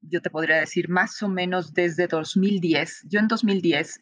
yo 0.00 0.22
te 0.22 0.30
podría 0.30 0.56
decir 0.56 0.88
más 0.88 1.22
o 1.22 1.28
menos 1.28 1.74
desde 1.74 2.06
2010, 2.06 3.04
yo 3.08 3.20
en 3.20 3.28
2010, 3.28 4.00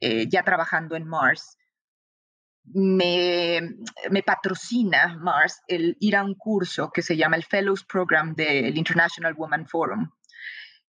eh, 0.00 0.26
ya 0.28 0.42
trabajando 0.42 0.96
en 0.96 1.06
Mars, 1.06 1.58
me, 2.72 3.60
me, 4.10 4.22
patrocina 4.22 5.18
Mars 5.20 5.60
el 5.68 5.96
ir 6.00 6.16
a 6.16 6.24
un 6.24 6.34
curso 6.34 6.90
que 6.92 7.02
se 7.02 7.16
llama 7.16 7.36
el 7.36 7.44
Fellows 7.44 7.84
Program 7.84 8.34
del 8.34 8.76
International 8.76 9.34
Women 9.36 9.66
Forum. 9.66 10.10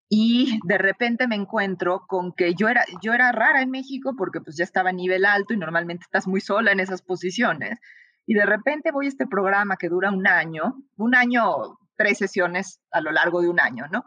Y 0.08 0.60
de 0.64 0.78
repente 0.78 1.26
me 1.26 1.34
encuentro 1.34 2.04
con 2.06 2.32
que 2.32 2.54
yo 2.54 2.68
era, 2.68 2.84
yo 3.02 3.12
era 3.12 3.32
rara 3.32 3.60
en 3.60 3.70
México 3.70 4.14
porque 4.16 4.40
pues 4.40 4.56
ya 4.56 4.64
estaba 4.64 4.90
a 4.90 4.92
nivel 4.92 5.24
alto 5.24 5.52
y 5.52 5.56
normalmente 5.56 6.04
estás 6.04 6.28
muy 6.28 6.40
sola 6.40 6.72
en 6.72 6.80
esas 6.80 7.02
posiciones. 7.02 7.80
Y 8.24 8.34
de 8.34 8.46
repente 8.46 8.92
voy 8.92 9.06
a 9.06 9.08
este 9.08 9.26
programa 9.26 9.76
que 9.76 9.88
dura 9.88 10.10
un 10.10 10.26
año, 10.26 10.76
un 10.96 11.14
año, 11.14 11.78
tres 11.96 12.18
sesiones 12.18 12.80
a 12.92 13.00
lo 13.00 13.10
largo 13.10 13.40
de 13.40 13.48
un 13.48 13.60
año, 13.60 13.86
¿no? 13.90 14.04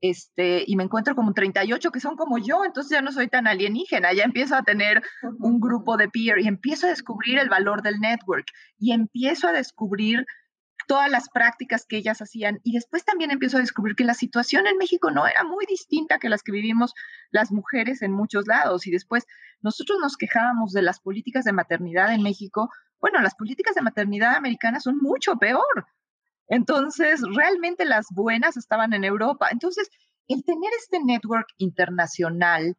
Este, 0.00 0.62
y 0.66 0.76
me 0.76 0.84
encuentro 0.84 1.14
como 1.16 1.32
38 1.32 1.90
que 1.90 2.00
son 2.00 2.16
como 2.16 2.38
yo, 2.38 2.64
entonces 2.64 2.92
ya 2.92 3.02
no 3.02 3.10
soy 3.10 3.28
tan 3.28 3.46
alienígena, 3.48 4.12
ya 4.12 4.22
empiezo 4.22 4.54
a 4.54 4.62
tener 4.62 5.02
un 5.40 5.60
grupo 5.60 5.96
de 5.96 6.08
peer 6.08 6.38
y 6.38 6.46
empiezo 6.46 6.86
a 6.86 6.90
descubrir 6.90 7.38
el 7.38 7.48
valor 7.48 7.82
del 7.82 7.98
network 7.98 8.46
y 8.78 8.92
empiezo 8.92 9.48
a 9.48 9.52
descubrir 9.52 10.24
todas 10.86 11.10
las 11.10 11.28
prácticas 11.28 11.84
que 11.86 11.96
ellas 11.96 12.22
hacían 12.22 12.60
y 12.62 12.72
después 12.72 13.04
también 13.04 13.30
empiezo 13.30 13.58
a 13.58 13.60
descubrir 13.60 13.96
que 13.96 14.04
la 14.04 14.14
situación 14.14 14.66
en 14.66 14.78
México 14.78 15.10
no 15.10 15.26
era 15.26 15.44
muy 15.44 15.66
distinta 15.66 16.18
que 16.18 16.28
las 16.28 16.42
que 16.42 16.52
vivimos 16.52 16.94
las 17.30 17.50
mujeres 17.50 18.00
en 18.02 18.12
muchos 18.12 18.46
lados 18.46 18.86
y 18.86 18.90
después 18.90 19.26
nosotros 19.60 19.98
nos 20.00 20.16
quejábamos 20.16 20.72
de 20.72 20.82
las 20.82 21.00
políticas 21.00 21.44
de 21.44 21.52
maternidad 21.52 22.14
en 22.14 22.22
México, 22.22 22.70
bueno, 23.00 23.20
las 23.20 23.34
políticas 23.34 23.74
de 23.74 23.82
maternidad 23.82 24.34
americanas 24.34 24.84
son 24.84 24.98
mucho 24.98 25.36
peor. 25.36 25.86
Entonces, 26.48 27.20
realmente 27.34 27.84
las 27.84 28.06
buenas 28.10 28.56
estaban 28.56 28.92
en 28.94 29.04
Europa. 29.04 29.48
Entonces, 29.50 29.90
el 30.28 30.44
tener 30.44 30.70
este 30.78 30.98
network 31.04 31.46
internacional 31.58 32.76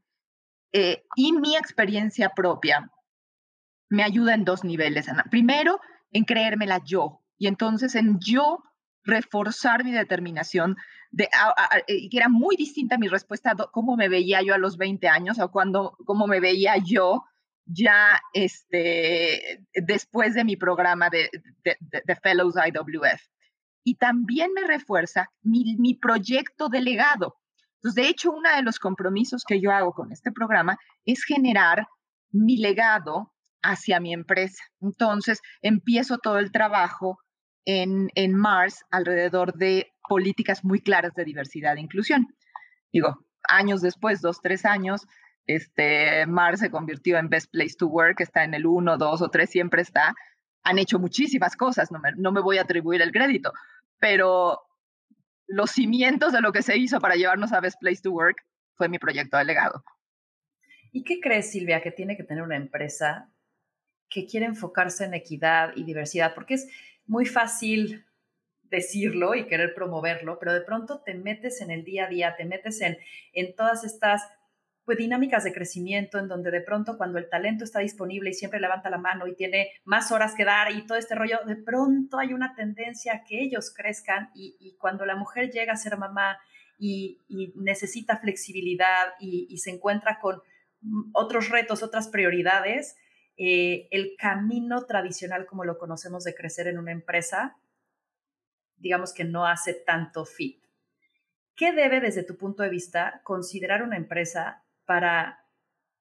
eh, 0.72 1.04
y 1.16 1.34
mi 1.34 1.56
experiencia 1.56 2.30
propia 2.30 2.92
me 3.90 4.04
ayuda 4.04 4.34
en 4.34 4.46
dos 4.46 4.64
niveles, 4.64 5.10
Ana. 5.10 5.26
Primero, 5.30 5.80
en 6.12 6.26
creérmela 6.26 6.82
yo 6.84 7.22
y 7.38 7.48
entonces 7.48 7.96
en 7.96 8.20
yo 8.20 8.64
reforzar 9.04 9.84
mi 9.84 9.92
determinación 9.92 10.76
de 11.12 11.28
que 11.88 12.18
era 12.18 12.30
muy 12.30 12.56
distinta 12.56 13.00
mi 13.00 13.08
respuesta 13.08 13.52
a 13.52 13.56
cómo 13.72 13.96
me 13.96 14.10
veía 14.10 14.44
yo 14.44 14.54
a 14.54 14.60
los 14.60 14.78
20 14.78 15.08
años 15.08 15.40
o 15.40 15.50
cuando 15.50 15.98
cómo 16.06 16.28
me 16.28 16.40
veía 16.40 16.76
yo 16.78 17.24
ya 17.66 18.22
este, 18.34 19.66
después 19.74 20.36
de 20.36 20.44
mi 20.44 20.56
programa 20.56 21.10
de, 21.10 21.30
de 21.64 22.16
Fellows 22.16 22.56
IWF 22.56 23.22
y 23.84 23.96
también 23.96 24.52
me 24.54 24.66
refuerza 24.66 25.30
mi, 25.42 25.96
proyecto 25.96 26.70
delegado. 26.70 27.36
Entonces, 27.76 28.04
de 28.04 28.10
hecho, 28.10 28.32
uno 28.32 28.50
de 28.56 28.62
los 28.62 28.80
compromisos 28.80 29.44
que 29.48 29.62
yo 29.62 29.72
hago 29.72 29.94
con 29.94 30.12
este 30.12 30.32
programa 30.32 30.78
es 31.06 31.24
generar 31.24 31.88
mi 32.32 32.58
legado 32.58 33.34
hacia 33.62 34.00
mi 34.00 34.14
empresa. 34.14 34.64
Entonces, 34.82 35.42
empiezo 35.62 36.18
todo 36.18 36.40
el 36.40 36.52
trabajo 36.52 37.20
en, 37.66 38.10
en 38.16 38.36
Mars 38.36 38.84
alrededor 38.92 39.54
de 39.54 39.92
políticas 40.08 40.64
muy 40.64 40.82
claras 40.82 41.14
de 41.14 41.24
diversidad 41.24 41.78
e 41.78 41.82
inclusión. 41.82 42.28
Digo, 42.92 43.26
años 43.48 43.82
después, 43.82 44.22
dos, 44.22 44.42
tres 44.42 44.66
años, 44.66 45.08
este, 45.50 46.26
Mars 46.28 46.60
se 46.60 46.70
convirtió 46.70 47.18
en 47.18 47.30
Best 47.30 47.52
Place 47.52 47.76
to 47.78 47.88
Work, 47.88 48.22
está 48.22 48.44
en 48.44 48.54
el 48.54 48.66
1, 48.66 48.98
2 48.98 49.22
o 49.22 49.30
3, 49.30 49.50
siempre 49.50 49.82
está, 49.82 50.14
han 50.70 50.78
hecho 50.78 51.00
muchísimas 51.00 51.56
cosas, 51.56 51.92
no 51.92 52.00
me, 52.00 52.12
no 52.16 52.32
me 52.32 52.42
voy 52.42 52.60
a 52.60 52.62
atribuir 52.62 53.02
el 53.02 53.12
crédito, 53.12 53.52
pero 54.00 54.62
los 55.48 55.72
cimientos 55.72 56.32
de 56.32 56.42
lo 56.42 56.52
que 56.52 56.62
se 56.62 56.78
hizo 56.78 57.00
para 57.00 57.16
llevarnos 57.16 57.52
a 57.54 57.60
Best 57.60 57.80
Place 57.80 58.02
to 58.04 58.12
Work 58.12 58.46
fue 58.76 58.88
mi 58.88 59.00
proyecto 59.00 59.38
de 59.38 59.46
legado. 59.46 59.84
¿Y 60.92 61.04
qué 61.04 61.20
crees, 61.20 61.52
Silvia, 61.52 61.82
que 61.82 61.92
tiene 61.92 62.16
que 62.16 62.24
tener 62.24 62.44
una 62.44 62.56
empresa 62.56 63.32
que 64.10 64.28
quiere 64.28 64.46
enfocarse 64.46 65.06
en 65.06 65.16
equidad 65.16 65.74
y 65.76 65.84
diversidad? 65.84 66.34
Porque 66.36 66.54
es 66.54 66.68
muy 67.06 67.26
fácil 67.26 68.06
decirlo 68.64 69.34
y 69.34 69.48
querer 69.48 69.74
promoverlo, 69.74 70.38
pero 70.38 70.54
de 70.54 70.62
pronto 70.62 71.02
te 71.02 71.16
metes 71.16 71.62
en 71.62 71.72
el 71.72 71.84
día 71.84 72.06
a 72.06 72.10
día, 72.10 72.36
te 72.38 72.46
metes 72.46 72.82
en, 72.82 73.00
en 73.34 73.56
todas 73.56 73.84
estas 73.84 74.22
pues, 74.86 74.98
dinámicas 74.98 75.44
de 75.44 75.54
crecimiento 75.54 76.18
en 76.18 76.28
donde 76.28 76.50
de 76.50 76.62
pronto 76.62 76.98
cuando 76.98 77.20
el 77.20 77.30
talento 77.30 77.64
está 77.64 77.80
disponible 77.80 78.32
y 78.32 78.34
siempre 78.34 78.60
levanta 78.60 78.90
la 78.90 78.98
mano 78.98 79.28
y 79.28 79.36
tiene 79.36 79.72
más 79.86 80.12
horas 80.12 80.34
que 80.36 80.46
dar 80.46 80.72
y 80.72 80.86
todo 80.88 80.98
este 80.98 81.14
rollo, 81.14 81.38
de 81.46 81.58
pronto 81.58 82.18
hay 82.18 82.34
una 82.34 82.56
tendencia 82.56 83.14
a 83.14 83.24
que 83.24 83.40
ellos 83.40 83.72
crezcan 83.72 84.32
y, 84.34 84.76
cuando 84.80 85.06
la 85.06 85.16
mujer 85.16 85.52
llega 85.52 85.74
a 85.74 85.78
ser 85.78 85.98
mamá 85.98 86.40
y, 86.80 87.20
necesita 87.56 88.18
flexibilidad 88.18 89.14
y, 89.20 89.56
se 89.60 89.70
encuentra 89.70 90.20
con 90.20 90.42
otros 91.14 91.50
retos, 91.50 91.84
otras 91.84 92.08
prioridades, 92.08 92.96
eh, 93.38 93.88
el 93.92 94.16
camino 94.18 94.86
tradicional 94.86 95.46
como 95.46 95.66
lo 95.66 95.78
conocemos 95.78 96.24
de 96.24 96.34
crecer 96.34 96.68
en 96.68 96.80
una 96.80 96.94
empresa, 96.94 97.58
digamos 98.78 99.14
que 99.14 99.24
no 99.24 99.46
hace 99.46 99.74
tanto 99.74 100.26
fit. 100.26 100.64
¿Qué 101.56 101.74
debe 101.74 102.00
desde 102.00 102.24
tu 102.24 102.38
punto 102.38 102.64
de 102.64 102.70
vista 102.70 103.22
considerar 103.24 103.84
una 103.84 103.98
empresa 103.98 104.64
para 104.90 105.46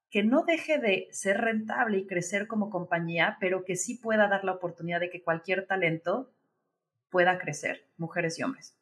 que 0.08 0.22
no 0.22 0.44
deje 0.44 0.78
de 0.78 1.08
ser 1.12 1.42
rentable 1.42 1.98
y 1.98 2.06
crecer 2.06 2.46
como 2.46 2.70
compañía, 2.70 3.36
pero 3.38 3.66
que 3.66 3.76
sí 3.76 3.96
pueda 3.98 4.28
dar 4.28 4.44
la 4.44 4.52
oportunidad 4.52 4.98
de 4.98 5.10
que 5.10 5.22
cualquier 5.22 5.66
talento 5.66 6.32
pueda 7.10 7.38
crecer, 7.38 7.86
mujeres 7.98 8.38
y 8.38 8.44
hombres. 8.44 8.74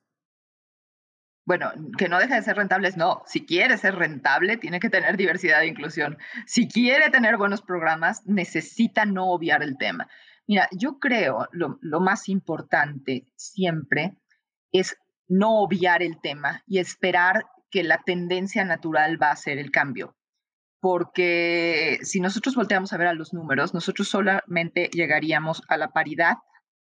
Bueno, 1.45 1.73
que 1.99 2.09
no 2.09 2.21
deje 2.21 2.37
de 2.37 2.43
ser 2.43 2.55
rentable 2.55 2.89
no. 2.97 3.25
Si 3.27 3.45
quiere 3.47 3.79
ser 3.79 3.97
rentable, 3.97 4.59
tiene 4.59 4.79
que 4.79 4.91
tener 4.91 5.17
diversidad 5.17 5.63
e 5.63 5.67
inclusión. 5.67 6.19
Si 6.47 6.69
quiere 6.69 7.11
tener 7.11 7.37
buenos 7.37 7.61
programas, 7.61 8.25
necesita 8.27 9.07
no 9.07 9.33
obviar 9.33 9.65
el 9.65 9.77
tema. 9.77 10.09
Mira, 10.47 10.69
yo 10.71 11.01
creo 11.01 11.49
lo, 11.51 11.81
lo 11.81 11.99
más 11.99 12.29
importante 12.29 13.27
siempre 13.35 14.17
es 14.71 14.97
no 15.27 15.59
obviar 15.59 16.01
el 16.05 16.21
tema 16.21 16.63
y 16.65 16.79
esperar 16.79 17.47
que 17.71 17.83
la 17.83 18.03
tendencia 18.05 18.65
natural 18.65 19.21
va 19.21 19.31
a 19.31 19.37
ser 19.37 19.59
el 19.59 19.71
cambio. 19.71 20.17
Porque 20.81 21.99
si 22.03 22.21
nosotros 22.21 22.55
volteamos 22.55 22.93
a 22.93 22.97
ver 22.97 23.09
a 23.09 23.15
los 23.15 23.33
números, 23.33 23.75
nosotros 23.75 24.09
solamente 24.09 24.89
llegaríamos 24.93 25.63
a 25.69 25.77
la 25.77 25.89
paridad 25.89 26.37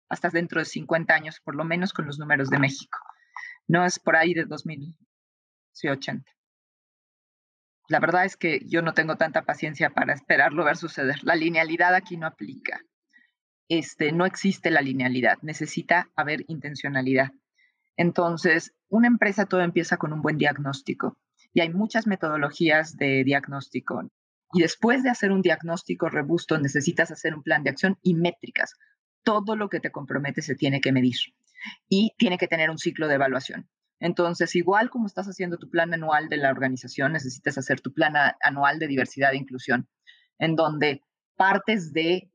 hasta 0.09 0.29
dentro 0.29 0.59
de 0.59 0.65
50 0.65 1.13
años, 1.13 1.39
por 1.43 1.55
lo 1.55 1.63
menos 1.63 1.93
con 1.93 2.05
los 2.05 2.19
números 2.19 2.49
de 2.49 2.59
México. 2.59 2.99
No 3.67 3.85
es 3.85 3.99
por 3.99 4.15
ahí 4.15 4.33
de 4.33 4.45
2080. 4.45 6.31
La 7.87 7.99
verdad 7.99 8.25
es 8.25 8.37
que 8.37 8.61
yo 8.67 8.81
no 8.81 8.93
tengo 8.93 9.15
tanta 9.15 9.43
paciencia 9.43 9.89
para 9.89 10.13
esperarlo 10.13 10.63
ver 10.63 10.77
suceder. 10.77 11.17
La 11.23 11.35
linealidad 11.35 11.95
aquí 11.95 12.17
no 12.17 12.27
aplica. 12.27 12.81
Este, 13.67 14.11
no 14.11 14.25
existe 14.25 14.71
la 14.71 14.81
linealidad, 14.81 15.37
necesita 15.41 16.09
haber 16.15 16.43
intencionalidad. 16.47 17.31
Entonces, 17.99 18.73
una 18.87 19.07
empresa 19.07 19.45
todo 19.45 19.59
empieza 19.59 19.97
con 19.97 20.13
un 20.13 20.21
buen 20.21 20.37
diagnóstico 20.37 21.17
y 21.53 21.59
hay 21.59 21.69
muchas 21.69 22.07
metodologías 22.07 22.95
de 22.95 23.25
diagnóstico. 23.25 24.09
Y 24.53 24.61
después 24.61 25.03
de 25.03 25.09
hacer 25.09 25.33
un 25.33 25.41
diagnóstico 25.41 26.07
robusto, 26.07 26.57
necesitas 26.57 27.11
hacer 27.11 27.35
un 27.35 27.43
plan 27.43 27.61
de 27.61 27.71
acción 27.71 27.97
y 28.01 28.13
métricas. 28.13 28.75
Todo 29.21 29.57
lo 29.57 29.67
que 29.67 29.81
te 29.81 29.91
compromete 29.91 30.41
se 30.41 30.55
tiene 30.55 30.79
que 30.79 30.93
medir 30.93 31.17
y 31.89 32.13
tiene 32.17 32.37
que 32.37 32.47
tener 32.47 32.69
un 32.69 32.77
ciclo 32.77 33.09
de 33.09 33.15
evaluación. 33.15 33.69
Entonces, 33.99 34.55
igual 34.55 34.89
como 34.89 35.05
estás 35.05 35.27
haciendo 35.27 35.57
tu 35.57 35.69
plan 35.69 35.93
anual 35.93 36.29
de 36.29 36.37
la 36.37 36.51
organización, 36.51 37.11
necesitas 37.11 37.57
hacer 37.57 37.81
tu 37.81 37.93
plan 37.93 38.13
anual 38.41 38.79
de 38.79 38.87
diversidad 38.87 39.33
e 39.33 39.37
inclusión, 39.37 39.89
en 40.37 40.55
donde 40.55 41.03
partes 41.35 41.91
de, 41.91 42.31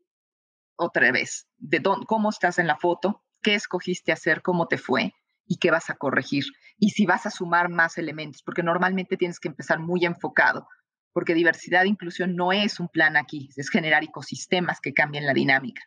otra 0.76 1.10
vez, 1.10 1.48
de 1.56 1.82
cómo 2.06 2.28
estás 2.28 2.58
en 2.58 2.66
la 2.66 2.76
foto, 2.76 3.24
qué 3.42 3.54
escogiste 3.54 4.12
hacer, 4.12 4.42
cómo 4.42 4.68
te 4.68 4.76
fue, 4.76 5.14
y 5.46 5.58
qué 5.58 5.70
vas 5.70 5.90
a 5.90 5.94
corregir 5.94 6.44
y 6.78 6.90
si 6.90 7.06
vas 7.06 7.26
a 7.26 7.30
sumar 7.30 7.68
más 7.68 7.98
elementos, 7.98 8.42
porque 8.42 8.62
normalmente 8.62 9.16
tienes 9.16 9.38
que 9.38 9.48
empezar 9.48 9.78
muy 9.78 10.04
enfocado, 10.04 10.66
porque 11.12 11.34
diversidad 11.34 11.84
e 11.84 11.88
inclusión 11.88 12.34
no 12.34 12.52
es 12.52 12.80
un 12.80 12.88
plan 12.88 13.16
aquí, 13.16 13.48
es 13.56 13.70
generar 13.70 14.02
ecosistemas 14.04 14.80
que 14.80 14.94
cambien 14.94 15.26
la 15.26 15.34
dinámica. 15.34 15.82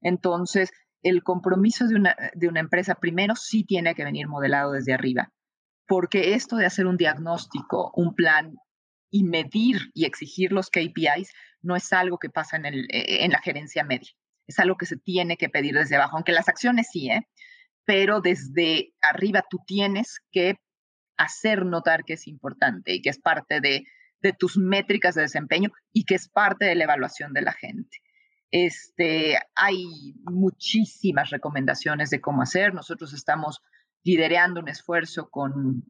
Entonces, 0.00 0.72
el 1.02 1.22
compromiso 1.22 1.86
de 1.86 1.96
una, 1.96 2.16
de 2.34 2.48
una 2.48 2.60
empresa 2.60 2.94
primero 2.94 3.34
sí 3.36 3.64
tiene 3.64 3.94
que 3.94 4.04
venir 4.04 4.28
modelado 4.28 4.72
desde 4.72 4.94
arriba, 4.94 5.32
porque 5.86 6.34
esto 6.34 6.56
de 6.56 6.66
hacer 6.66 6.86
un 6.86 6.96
diagnóstico, 6.96 7.92
un 7.94 8.14
plan 8.14 8.54
y 9.10 9.24
medir 9.24 9.90
y 9.94 10.06
exigir 10.06 10.52
los 10.52 10.70
KPIs 10.70 11.32
no 11.60 11.76
es 11.76 11.92
algo 11.92 12.18
que 12.18 12.30
pasa 12.30 12.56
en, 12.56 12.66
el, 12.66 12.86
en 12.90 13.30
la 13.30 13.40
gerencia 13.40 13.84
media, 13.84 14.10
es 14.46 14.58
algo 14.58 14.76
que 14.76 14.86
se 14.86 14.96
tiene 14.96 15.36
que 15.36 15.48
pedir 15.48 15.74
desde 15.74 15.96
abajo, 15.96 16.16
aunque 16.16 16.32
las 16.32 16.48
acciones 16.48 16.88
sí, 16.90 17.10
¿eh? 17.10 17.28
Pero 17.84 18.20
desde 18.20 18.94
arriba 19.00 19.44
tú 19.48 19.58
tienes 19.66 20.20
que 20.30 20.56
hacer 21.16 21.64
notar 21.64 22.04
que 22.04 22.14
es 22.14 22.26
importante 22.26 22.94
y 22.94 23.02
que 23.02 23.10
es 23.10 23.18
parte 23.18 23.60
de, 23.60 23.84
tus 24.38 24.56
métricas 24.56 25.16
de 25.16 25.22
desempeño 25.22 25.70
y 25.92 26.04
que 26.04 26.14
es 26.14 26.28
parte 26.28 26.64
de 26.64 26.76
la 26.76 26.84
evaluación 26.84 27.32
de 27.32 27.42
la 27.42 27.52
gente. 27.52 27.98
Este, 28.52 29.36
hay 29.56 30.14
muchísimas 30.22 31.30
recomendaciones 31.30 32.10
de 32.10 32.20
cómo 32.20 32.42
hacer. 32.42 32.72
Nosotros 32.72 33.12
estamos 33.14 33.60
liderando 34.04 34.60
un 34.60 34.68
esfuerzo 34.68 35.28
con 35.28 35.84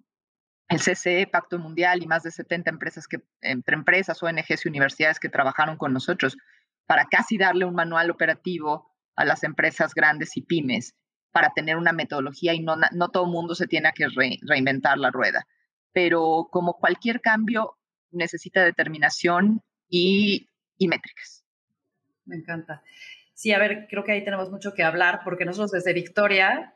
el 0.69 0.79
CCE, 0.81 1.27
Pacto 1.27 1.59
Mundial, 1.59 2.03
y 2.03 2.07
más 2.07 2.23
de 2.23 2.31
70 2.31 2.71
empresas 2.71 3.07
que, 3.07 3.19
entre 3.43 3.75
empresas, 3.75 4.23
ONGs 4.23 4.65
y 4.65 4.69
universidades 4.69 5.21
que 5.21 5.29
trabajaron 5.29 5.77
con 5.77 5.93
nosotros 5.93 6.39
para 6.87 7.05
casi 7.05 7.37
darle 7.37 7.67
un 7.67 7.75
manual 7.75 8.11
operativo 8.11 8.91
a 9.15 9.27
las 9.27 9.45
empresas 9.45 9.95
grandes 9.95 10.39
y 10.39 10.43
pymes 10.43 10.95
para 11.33 11.53
tener 11.55 11.77
una 11.77 11.93
metodología 11.93 12.55
y 12.55 12.61
no, 12.61 12.77
no 12.93 13.09
todo 13.09 13.25
el 13.25 13.31
mundo 13.31 13.55
se 13.55 13.67
tiene 13.67 13.91
que 13.95 14.07
reinventar 14.43 14.99
la 14.99 15.11
rueda. 15.11 15.47
Pero 15.93 16.49
como 16.51 16.79
cualquier 16.79 17.21
cambio, 17.21 17.77
necesita 18.11 18.63
determinación 18.63 19.63
y, 19.89 20.49
y 20.79 20.89
métricas. 20.89 21.45
Me 22.25 22.37
encanta. 22.37 22.83
Sí, 23.35 23.53
a 23.53 23.59
ver, 23.59 23.89
creo 23.89 24.05
que 24.05 24.13
ahí 24.13 24.25
tenemos 24.25 24.51
mucho 24.51 24.75
que 24.75 24.85
hablar 24.85 25.23
porque 25.25 25.45
nosotros 25.45 25.73
desde 25.73 25.93
Victoria 25.93 26.75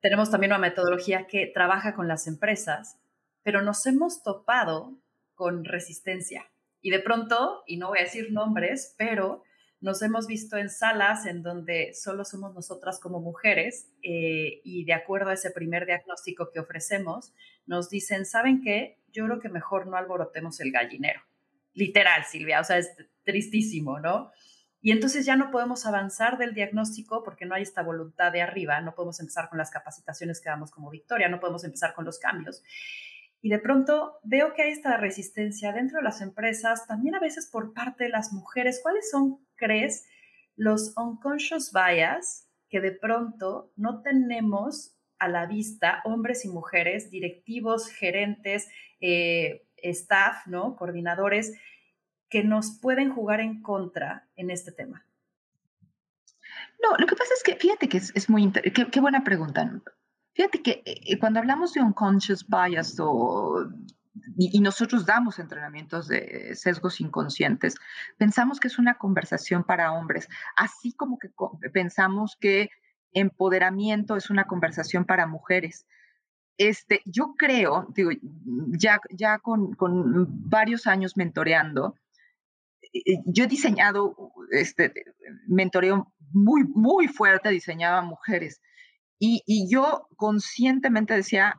tenemos 0.00 0.30
también 0.30 0.52
una 0.52 0.58
metodología 0.58 1.26
que 1.26 1.46
trabaja 1.46 1.94
con 1.94 2.08
las 2.08 2.26
empresas, 2.26 2.98
pero 3.42 3.62
nos 3.62 3.86
hemos 3.86 4.22
topado 4.22 4.98
con 5.34 5.64
resistencia. 5.64 6.50
Y 6.80 6.90
de 6.90 6.98
pronto, 6.98 7.62
y 7.66 7.76
no 7.76 7.88
voy 7.88 8.00
a 8.00 8.02
decir 8.02 8.32
nombres, 8.32 8.94
pero 8.98 9.44
nos 9.82 10.00
hemos 10.00 10.28
visto 10.28 10.56
en 10.56 10.70
salas 10.70 11.26
en 11.26 11.42
donde 11.42 11.92
solo 11.92 12.24
somos 12.24 12.54
nosotras 12.54 13.00
como 13.00 13.20
mujeres 13.20 13.90
eh, 14.02 14.60
y 14.62 14.84
de 14.84 14.94
acuerdo 14.94 15.30
a 15.30 15.34
ese 15.34 15.50
primer 15.50 15.86
diagnóstico 15.86 16.50
que 16.52 16.60
ofrecemos, 16.60 17.34
nos 17.66 17.90
dicen, 17.90 18.24
¿saben 18.24 18.62
qué? 18.62 19.00
Yo 19.12 19.26
creo 19.26 19.40
que 19.40 19.48
mejor 19.48 19.88
no 19.88 19.96
alborotemos 19.96 20.60
el 20.60 20.70
gallinero. 20.70 21.20
Literal, 21.74 22.24
Silvia, 22.24 22.60
o 22.60 22.64
sea, 22.64 22.78
es 22.78 22.94
tristísimo, 23.24 23.98
¿no? 23.98 24.30
Y 24.80 24.92
entonces 24.92 25.26
ya 25.26 25.34
no 25.34 25.50
podemos 25.50 25.84
avanzar 25.84 26.38
del 26.38 26.54
diagnóstico 26.54 27.24
porque 27.24 27.44
no 27.44 27.56
hay 27.56 27.62
esta 27.62 27.82
voluntad 27.82 28.30
de 28.30 28.42
arriba, 28.42 28.80
no 28.80 28.94
podemos 28.94 29.18
empezar 29.18 29.48
con 29.48 29.58
las 29.58 29.70
capacitaciones 29.70 30.40
que 30.40 30.48
damos 30.48 30.70
como 30.70 30.90
Victoria, 30.90 31.28
no 31.28 31.40
podemos 31.40 31.64
empezar 31.64 31.92
con 31.92 32.04
los 32.04 32.20
cambios. 32.20 32.62
Y 33.44 33.48
de 33.48 33.58
pronto 33.58 34.20
veo 34.22 34.54
que 34.54 34.62
hay 34.62 34.70
esta 34.70 34.96
resistencia 34.96 35.72
dentro 35.72 35.98
de 35.98 36.04
las 36.04 36.20
empresas, 36.20 36.86
también 36.86 37.16
a 37.16 37.20
veces 37.20 37.48
por 37.50 37.74
parte 37.74 38.04
de 38.04 38.10
las 38.10 38.32
mujeres. 38.32 38.78
¿Cuáles 38.80 39.10
son, 39.10 39.40
crees, 39.62 40.04
los 40.56 40.92
unconscious 40.96 41.72
bias 41.72 42.48
que 42.68 42.80
de 42.80 42.92
pronto 42.92 43.72
no 43.76 44.02
tenemos 44.02 44.96
a 45.18 45.28
la 45.28 45.46
vista, 45.46 46.02
hombres 46.04 46.44
y 46.44 46.48
mujeres, 46.48 47.10
directivos, 47.10 47.88
gerentes, 47.88 48.68
eh, 49.00 49.64
staff, 49.76 50.46
¿no? 50.46 50.74
coordinadores, 50.74 51.52
que 52.28 52.42
nos 52.42 52.78
pueden 52.80 53.12
jugar 53.12 53.40
en 53.40 53.62
contra 53.62 54.26
en 54.36 54.50
este 54.50 54.72
tema? 54.72 55.06
No, 56.82 56.96
lo 56.98 57.06
que 57.06 57.14
pasa 57.14 57.32
es 57.34 57.42
que, 57.44 57.56
fíjate 57.56 57.88
que 57.88 57.98
es, 57.98 58.28
muy 58.28 58.42
interesante, 58.42 58.90
qué, 58.90 59.00
buena 59.00 59.22
pregunta. 59.22 59.70
Fíjate 60.34 60.62
que 60.62 60.82
eh, 60.84 61.18
cuando 61.18 61.38
hablamos 61.38 61.74
de 61.74 61.82
unconscious 61.82 62.44
bias 62.48 62.98
o, 62.98 63.68
y, 64.36 64.60
nosotros 64.60 65.06
damos 65.06 65.38
entrenamientos 65.38 66.08
de 66.08 66.54
sesgos 66.54 67.00
inconscientes, 67.00 67.76
pensamos 68.18 68.60
que 68.60 68.68
es 68.68 68.78
una 68.78 68.98
conversación 68.98 69.64
para 69.64 69.92
hombres, 69.92 70.28
así 70.56 70.92
como 70.92 71.18
que 71.18 71.30
pensamos 71.72 72.36
que 72.40 72.70
empoderamiento 73.12 74.16
es 74.16 74.30
una 74.30 74.44
conversación 74.44 75.04
para 75.04 75.26
mujeres. 75.26 75.86
Este, 76.58 77.00
yo 77.06 77.34
creo, 77.36 77.86
digo, 77.94 78.10
ya, 78.78 79.00
ya 79.10 79.38
con, 79.38 79.74
con 79.74 80.26
varios 80.48 80.86
años 80.86 81.16
mentoreando, 81.16 81.96
eh, 82.92 83.22
yo 83.24 83.44
he 83.44 83.48
diseñado, 83.48 84.14
este, 84.50 84.92
mentoreo 85.46 86.12
muy, 86.32 86.64
muy 86.64 87.08
fuerte, 87.08 87.48
diseñaba 87.48 88.02
mujeres 88.02 88.60
y, 89.24 89.68
yo 89.70 90.08
conscientemente 90.16 91.14
decía, 91.14 91.56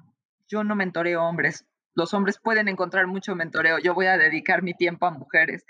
yo 0.50 0.66
no 0.66 0.76
mentoreo 0.76 1.24
hombres, 1.24 1.66
los 1.96 2.14
hombres 2.14 2.40
pueden 2.42 2.68
encontrar 2.68 3.08
mucho 3.08 3.36
mentoreo, 3.36 3.80
yo 3.80 3.94
voy 3.94 4.08
a 4.08 4.18
dedicar 4.18 4.64
mi 4.64 4.74
tiempo 4.74 5.06
a 5.06 5.12
mujeres. 5.12 5.66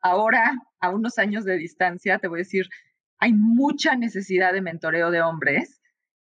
Ahora, 0.00 0.52
a 0.80 0.90
unos 0.90 1.18
años 1.18 1.44
de 1.44 1.56
distancia, 1.56 2.18
te 2.18 2.28
voy 2.28 2.38
a 2.38 2.44
decir, 2.44 2.68
hay 3.18 3.32
mucha 3.32 3.96
necesidad 3.96 4.52
de 4.52 4.60
mentoreo 4.60 5.10
de 5.10 5.22
hombres, 5.22 5.80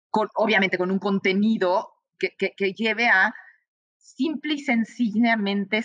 con, 0.09 0.29
obviamente 0.35 0.77
con 0.77 0.91
un 0.91 0.99
contenido 0.99 1.93
que, 2.19 2.35
que, 2.37 2.73
lleve 2.73 3.07
a 3.07 3.33
simple 3.97 4.53
y 4.53 4.59
sencillamente 4.59 5.81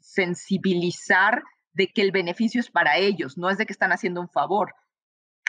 sensibilizar 0.00 1.42
de 1.72 1.88
que 1.88 2.02
el 2.02 2.12
beneficio 2.12 2.60
es 2.60 2.70
para 2.70 2.96
ellos, 2.98 3.36
no 3.38 3.50
es 3.50 3.58
de 3.58 3.66
que 3.66 3.72
están 3.72 3.92
haciendo 3.92 4.20
un 4.20 4.28
favor. 4.28 4.74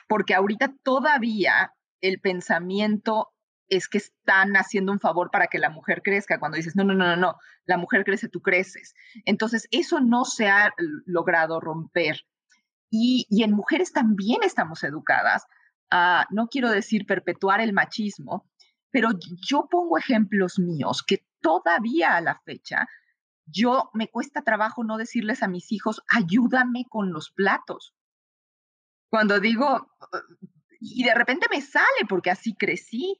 Porque 0.07 0.33
ahorita 0.33 0.73
todavía 0.83 1.73
el 2.01 2.19
pensamiento 2.19 3.29
es 3.71 3.87
que 3.87 3.99
están 3.99 4.57
haciendo 4.57 4.91
un 4.91 4.99
favor 4.99 5.31
para 5.31 5.47
que 5.47 5.57
la 5.57 5.69
mujer 5.69 6.01
crezca, 6.03 6.39
cuando 6.39 6.57
dices, 6.57 6.75
no, 6.75 6.83
no, 6.83 6.93
no, 6.93 7.07
no, 7.07 7.15
no, 7.15 7.37
la 7.65 7.77
mujer 7.77 8.03
crece, 8.03 8.27
tú 8.27 8.41
creces. 8.41 8.93
Entonces, 9.23 9.69
eso 9.71 10.01
no 10.01 10.25
se 10.25 10.49
ha 10.49 10.73
logrado 11.05 11.61
romper. 11.61 12.25
Y, 12.89 13.25
en 13.41 13.53
mujeres 13.53 13.93
también 13.93 14.43
estamos 14.43 14.83
educadas 14.83 15.45
a, 15.89 16.27
no 16.31 16.47
quiero 16.47 16.69
decir 16.69 17.05
perpetuar 17.05 17.61
el 17.61 17.71
machismo, 17.71 18.45
pero 18.91 19.11
yo 19.47 19.69
pongo 19.71 19.97
ejemplos 19.97 20.59
míos 20.59 21.01
que 21.07 21.25
todavía 21.39 22.17
a 22.17 22.21
la 22.21 22.41
fecha, 22.43 22.89
yo 23.45 23.89
me 23.93 24.09
cuesta 24.09 24.41
trabajo 24.41 24.83
no 24.83 24.97
decirles 24.97 25.43
a 25.43 25.47
mis 25.47 25.71
hijos, 25.71 26.01
ayúdame 26.09 26.83
con 26.89 27.13
los 27.13 27.31
platos. 27.31 27.95
Cuando 29.09 29.39
digo, 29.39 29.89
y 30.81 31.05
de 31.05 31.13
repente 31.13 31.47
me 31.49 31.61
sale 31.61 32.05
porque 32.09 32.31
así 32.31 32.53
crecí 32.53 33.17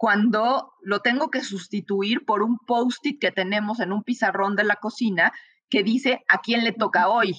cuando 0.00 0.72
lo 0.80 1.00
tengo 1.00 1.30
que 1.30 1.42
sustituir 1.42 2.24
por 2.24 2.42
un 2.42 2.56
post-it 2.56 3.20
que 3.20 3.32
tenemos 3.32 3.80
en 3.80 3.92
un 3.92 4.02
pizarrón 4.02 4.56
de 4.56 4.64
la 4.64 4.76
cocina 4.76 5.30
que 5.68 5.82
dice 5.82 6.24
a 6.26 6.40
quién 6.40 6.64
le 6.64 6.72
toca 6.72 7.08
hoy, 7.08 7.36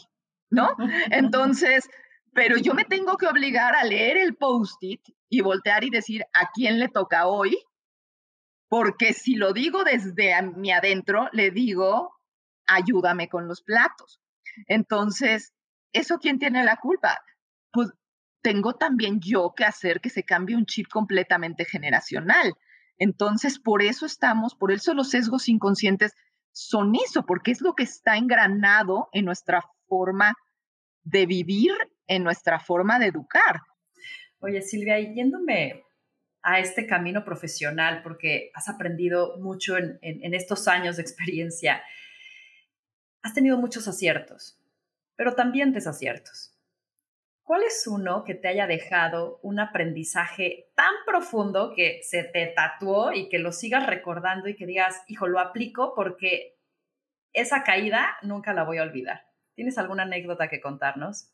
¿no? 0.52 0.70
Entonces, 1.12 1.90
pero 2.36 2.58
yo 2.58 2.76
me 2.76 2.86
tengo 2.86 3.18
que 3.18 3.26
obligar 3.26 3.76
a 3.76 3.84
leer 3.84 4.18
el 4.18 4.36
post-it 4.36 5.02
y 5.28 5.42
voltear 5.42 5.84
y 5.84 5.90
decir 5.90 6.24
a 6.34 6.52
quién 6.54 6.78
le 6.78 6.88
toca 6.88 7.26
hoy, 7.26 7.58
porque 8.70 9.14
si 9.14 9.38
lo 9.38 9.54
digo 9.54 9.84
desde 9.84 10.40
mi 10.44 10.72
adentro, 10.72 11.30
le 11.32 11.50
digo, 11.50 12.16
ayúdame 12.68 13.28
con 13.28 13.48
los 13.48 13.64
platos. 13.64 14.22
Entonces, 14.68 15.52
¿eso 15.94 16.20
quién 16.20 16.38
tiene 16.38 16.64
la 16.64 16.78
culpa? 16.78 17.24
Pues 17.72 17.90
tengo 18.42 18.74
también 18.74 19.20
yo 19.20 19.54
que 19.56 19.66
hacer 19.66 20.02
que 20.02 20.10
se 20.10 20.24
cambie 20.24 20.56
un 20.56 20.66
chip 20.66 20.88
completamente 20.90 21.66
generacional. 21.66 22.54
Entonces, 22.98 23.60
por 23.60 23.82
eso 23.82 24.06
estamos, 24.06 24.56
por 24.56 24.72
eso 24.72 24.94
los 24.94 25.10
sesgos 25.10 25.50
inconscientes 25.50 26.14
son 26.52 26.94
eso, 26.96 27.26
porque 27.26 27.52
es 27.52 27.62
lo 27.62 27.74
que 27.74 27.84
está 27.84 28.18
engranado 28.18 29.10
en 29.14 29.26
nuestra 29.26 29.64
forma 29.88 30.34
de 31.04 31.26
vivir, 31.26 31.72
en 32.08 32.24
nuestra 32.24 32.60
forma 32.60 33.00
de 33.00 33.08
educar. 33.08 33.62
Oye, 34.40 34.62
Silvia, 34.62 35.00
yéndome 35.00 35.84
a 36.44 36.60
este 36.60 36.88
camino 36.88 37.24
profesional, 37.24 38.02
porque 38.04 38.52
has 38.54 38.68
aprendido 38.68 39.38
mucho 39.40 39.78
en, 39.78 40.00
en 40.02 40.34
estos 40.34 40.68
años 40.68 40.98
de 40.98 41.04
experiencia, 41.04 41.82
has 43.22 43.34
tenido 43.34 43.58
muchos 43.58 43.88
aciertos, 43.88 44.60
pero 45.16 45.36
también 45.36 45.72
desaciertos. 45.72 46.51
¿Cuál 47.44 47.64
es 47.64 47.86
uno 47.88 48.24
que 48.24 48.36
te 48.36 48.48
haya 48.48 48.68
dejado 48.68 49.40
un 49.42 49.60
aprendizaje 49.60 50.72
tan 50.76 50.94
profundo 51.06 51.74
que 51.76 52.02
se 52.04 52.24
te 52.24 52.48
tatuó 52.48 53.12
y 53.12 53.30
que 53.30 53.40
lo 53.40 53.52
sigas 53.52 53.88
recordando 53.88 54.48
y 54.48 54.56
que 54.56 54.66
digas, 54.66 55.04
hijo, 55.08 55.28
lo 55.28 55.40
aplico 55.40 55.94
porque 55.96 56.58
esa 57.34 57.64
caída 57.64 58.18
nunca 58.22 58.54
la 58.54 58.64
voy 58.64 58.78
a 58.78 58.84
olvidar? 58.84 59.26
¿Tienes 59.56 59.78
alguna 59.78 60.04
anécdota 60.04 60.48
que 60.48 60.62
contarnos? 60.62 61.34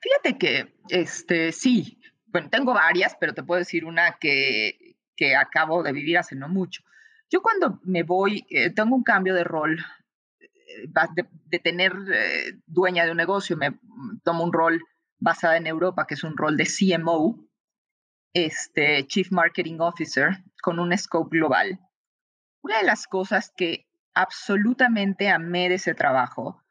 Fíjate 0.00 0.38
que, 0.38 0.74
este, 0.88 1.52
sí, 1.52 2.00
bueno, 2.26 2.48
tengo 2.50 2.74
varias, 2.74 3.16
pero 3.18 3.34
te 3.34 3.42
puedo 3.42 3.58
decir 3.58 3.84
una 3.84 4.18
que, 4.18 4.96
que 5.16 5.36
acabo 5.36 5.82
de 5.82 5.92
vivir 5.92 6.18
hace 6.18 6.34
no 6.34 6.48
mucho. 6.48 6.82
Yo 7.28 7.42
cuando 7.42 7.80
me 7.84 8.02
voy, 8.02 8.44
eh, 8.50 8.70
tengo 8.70 8.96
un 8.96 9.04
cambio 9.04 9.34
de 9.34 9.44
rol 9.44 9.78
de, 11.50 11.58
tener 11.58 11.92
eh, 12.12 12.52
dueña 12.66 13.04
de 13.04 13.10
un 13.10 13.16
negocio, 13.16 13.56
me 13.56 13.78
tomo 14.24 14.44
un 14.44 14.52
rol 14.52 14.82
basado 15.18 15.54
en 15.54 15.66
Europa, 15.66 16.06
que 16.06 16.14
es 16.14 16.24
un 16.24 16.36
rol 16.36 16.56
de 16.56 16.66
CMO, 16.66 17.46
este, 18.32 19.06
Chief 19.06 19.30
Marketing 19.30 19.78
Officer, 19.80 20.42
con 20.62 20.78
un 20.78 20.96
scope 20.96 21.36
global. 21.36 21.78
Una 22.62 22.78
de 22.78 22.84
las 22.84 23.06
cosas 23.06 23.52
que 23.56 23.86
absolutamente 24.14 25.28
amé 25.28 25.68
de 25.68 25.76
ese 25.76 25.94
trabajo 25.94 26.62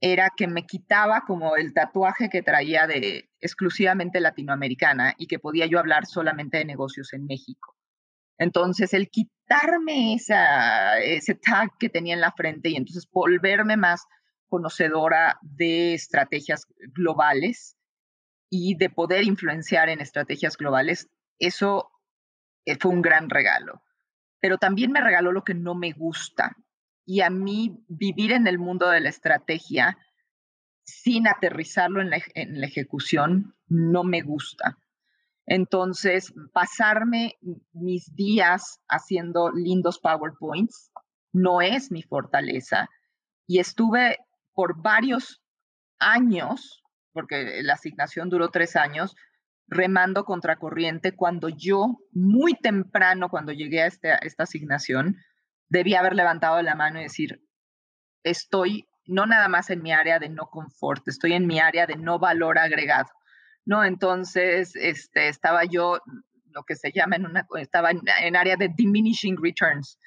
era 0.00 0.30
que 0.36 0.46
me 0.46 0.66
quitaba 0.66 1.22
como 1.26 1.56
el 1.56 1.72
tatuaje 1.72 2.28
que 2.28 2.42
traía 2.42 2.86
de 2.86 3.30
exclusivamente 3.40 4.20
latinoamericana 4.20 5.14
y 5.16 5.26
que 5.26 5.38
podía 5.38 5.66
yo 5.66 5.78
hablar 5.78 6.06
solamente 6.06 6.58
de 6.58 6.64
negocios 6.64 7.12
en 7.12 7.26
México. 7.26 7.74
Entonces, 8.38 8.92
el 8.92 9.08
quitarme 9.46 10.14
esa, 10.14 10.98
ese 10.98 11.34
tag 11.34 11.70
que 11.78 11.88
tenía 11.88 12.14
en 12.14 12.20
la 12.20 12.32
frente 12.32 12.68
y 12.68 12.76
entonces 12.76 13.08
volverme 13.10 13.76
más 13.76 14.06
conocedora 14.48 15.38
de 15.42 15.94
estrategias 15.94 16.66
globales 16.94 17.76
y 18.50 18.76
de 18.76 18.90
poder 18.90 19.24
influenciar 19.24 19.88
en 19.88 20.00
estrategias 20.00 20.56
globales, 20.56 21.08
eso 21.38 21.90
eh, 22.64 22.76
fue 22.78 22.92
un 22.92 23.02
gran 23.02 23.28
regalo. 23.28 23.82
Pero 24.40 24.58
también 24.58 24.92
me 24.92 25.00
regaló 25.00 25.32
lo 25.32 25.44
que 25.44 25.54
no 25.54 25.74
me 25.74 25.92
gusta. 25.92 26.56
Y 27.04 27.20
a 27.20 27.30
mí 27.30 27.84
vivir 27.88 28.32
en 28.32 28.46
el 28.46 28.58
mundo 28.58 28.88
de 28.88 29.00
la 29.00 29.08
estrategia 29.08 29.98
sin 30.84 31.26
aterrizarlo 31.26 32.00
en 32.00 32.10
la, 32.10 32.18
en 32.34 32.60
la 32.60 32.66
ejecución 32.66 33.56
no 33.68 34.04
me 34.04 34.22
gusta. 34.22 34.78
Entonces, 35.46 36.34
pasarme 36.52 37.36
mis 37.72 38.14
días 38.14 38.80
haciendo 38.88 39.50
lindos 39.50 39.98
PowerPoints 40.00 40.90
no 41.32 41.60
es 41.60 41.92
mi 41.92 42.02
fortaleza. 42.02 42.88
Y 43.46 43.60
estuve 43.60 44.18
por 44.54 44.82
varios 44.82 45.42
años, 45.98 46.82
porque 47.12 47.62
la 47.62 47.74
asignación 47.74 48.28
duró 48.28 48.48
tres 48.50 48.74
años, 48.74 49.14
remando 49.68 50.24
contracorriente 50.24 51.12
cuando 51.12 51.48
yo, 51.48 51.96
muy 52.12 52.54
temprano, 52.54 53.28
cuando 53.28 53.52
llegué 53.52 53.82
a, 53.82 53.86
este, 53.86 54.14
esta 54.22 54.44
asignación, 54.44 55.16
debía 55.68 56.00
haber 56.00 56.14
levantado 56.14 56.60
la 56.62 56.74
mano 56.74 57.00
y 57.00 57.04
decir, 57.04 57.40
estoy 58.22 58.88
no 59.06 59.26
nada 59.26 59.48
más 59.48 59.70
en 59.70 59.82
mi 59.82 59.92
área 59.92 60.18
de 60.18 60.28
no 60.28 60.48
confort, 60.50 61.06
estoy 61.06 61.34
en 61.34 61.46
mi 61.46 61.60
área 61.60 61.86
de 61.86 61.96
no 61.96 62.18
valor 62.18 62.58
agregado. 62.58 63.08
¿No? 63.66 63.84
Entonces, 63.84 64.74
este, 64.76 65.28
estaba 65.28 65.64
yo, 65.64 65.98
lo 66.52 66.62
que 66.62 66.76
se 66.76 66.92
llama 66.92 67.16
en 67.16 67.26
una, 67.26 67.46
estaba 67.58 67.90
en, 67.90 68.36
área 68.36 68.56
de 68.56 68.70
diminishing 68.74 69.36
returns. 69.42 69.98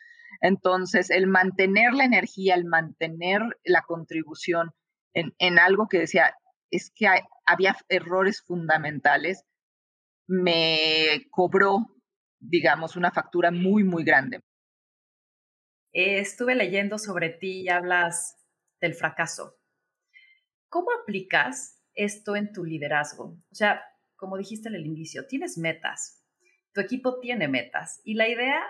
Entonces, 0.41 1.11
el 1.11 1.27
mantener 1.27 1.93
la 1.93 2.05
energía, 2.05 2.55
el 2.55 2.65
mantener 2.65 3.41
la 3.65 3.83
contribución 3.83 4.71
en, 5.13 5.35
en 5.37 5.59
algo 5.59 5.87
que 5.87 5.99
decía, 5.99 6.33
es 6.71 6.91
que 6.95 7.07
había 7.45 7.75
errores 7.89 8.41
fundamentales, 8.41 9.43
me 10.27 11.27
cobró, 11.31 11.79
digamos, 12.39 12.95
una 12.95 13.11
factura 13.11 13.51
muy, 13.51 13.83
muy 13.83 14.03
grande. 14.03 14.41
Eh, 15.91 16.19
estuve 16.19 16.55
leyendo 16.55 16.97
sobre 16.97 17.29
ti 17.29 17.61
y 17.61 17.69
hablas 17.69 18.37
del 18.79 18.93
fracaso. 18.93 19.57
¿Cómo 20.69 20.89
aplicas 21.01 21.78
esto 22.03 22.35
en 22.35 22.51
tu 22.51 22.63
liderazgo? 22.63 23.37
O 23.51 23.55
sea, 23.55 23.81
como 24.15 24.37
dijiste 24.37 24.69
en 24.69 24.75
el 24.75 24.85
inicio, 24.85 25.27
tienes 25.27 25.57
metas, 25.57 26.23
tu 26.73 26.81
equipo 26.81 27.19
tiene 27.19 27.47
metas 27.47 28.01
y 28.03 28.15
la 28.15 28.27
idea 28.27 28.61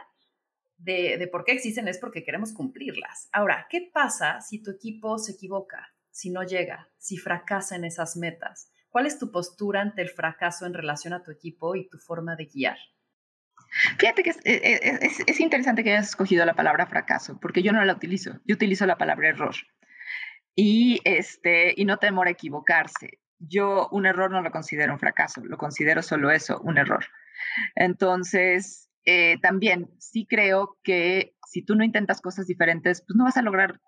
de, 0.77 1.17
de, 1.17 1.27
por 1.27 1.43
qué 1.43 1.51
existen 1.51 1.87
es 1.87 1.97
porque 1.97 2.23
queremos 2.23 2.53
cumplirlas. 2.53 3.29
Ahora, 3.31 3.67
¿qué 3.69 3.89
pasa 3.93 4.41
si 4.41 4.61
tu 4.63 4.71
equipo 4.71 5.17
se 5.17 5.33
equivoca, 5.33 5.93
si 6.11 6.29
no 6.29 6.43
llega, 6.43 6.89
si 6.97 7.17
fracasa 7.17 7.75
en 7.75 7.85
esas 7.85 8.15
metas? 8.15 8.71
¿Cuál 8.89 9.05
es 9.05 9.19
tu 9.19 9.31
postura 9.31 9.81
ante 9.81 10.01
el 10.01 10.09
fracaso 10.09 10.65
en 10.65 10.73
relación 10.73 11.13
a 11.13 11.23
tu 11.23 11.31
equipo 11.31 11.75
y 11.75 11.89
tu 11.89 11.97
forma 11.97 12.35
de 12.35 12.45
guiar? 12.45 12.77
Fíjate 13.97 14.23
que 14.23 14.29
es, 14.31 14.39
e, 14.45 14.53
e, 14.55 15.05
es, 15.05 15.19
es, 15.25 15.39
interesante 15.39 15.83
que 15.83 15.91
hayas 15.91 16.09
escogido 16.09 16.45
la 16.45 16.55
palabra 16.55 16.87
fracaso, 16.87 17.39
porque 17.39 17.61
yo 17.61 17.71
no 17.71 17.83
la 17.85 17.93
utilizo, 17.93 18.39
yo 18.45 18.55
utilizo 18.55 18.85
la 18.85 18.97
palabra 18.97 19.29
error. 19.29 19.55
Y, 20.55 20.99
este, 21.05 21.73
y 21.75 21.85
no 21.85 21.97
temor 21.97 22.27
a 22.27 22.31
equivocarse. 22.31 23.19
Yo 23.39 23.87
un 23.91 24.05
error 24.05 24.31
no 24.31 24.41
lo 24.41 24.51
considero 24.51 24.93
un 24.93 24.99
fracaso, 24.99 25.41
lo 25.43 25.57
considero 25.57 26.01
solo 26.01 26.31
eso, 26.31 26.59
un 26.61 26.77
error. 26.77 27.05
Entonces, 27.75 28.89
eh, 29.05 29.37
también 29.41 29.89
sí 29.97 30.25
creo 30.29 30.77
que 30.83 31.35
si 31.47 31.63
tú 31.63 31.75
no 31.75 31.83
intentas 31.83 32.21
cosas 32.21 32.47
diferentes, 32.47 33.01
pues 33.01 33.15
no 33.15 33.23
vas 33.23 33.37
a 33.37 33.41
lograr 33.41 33.79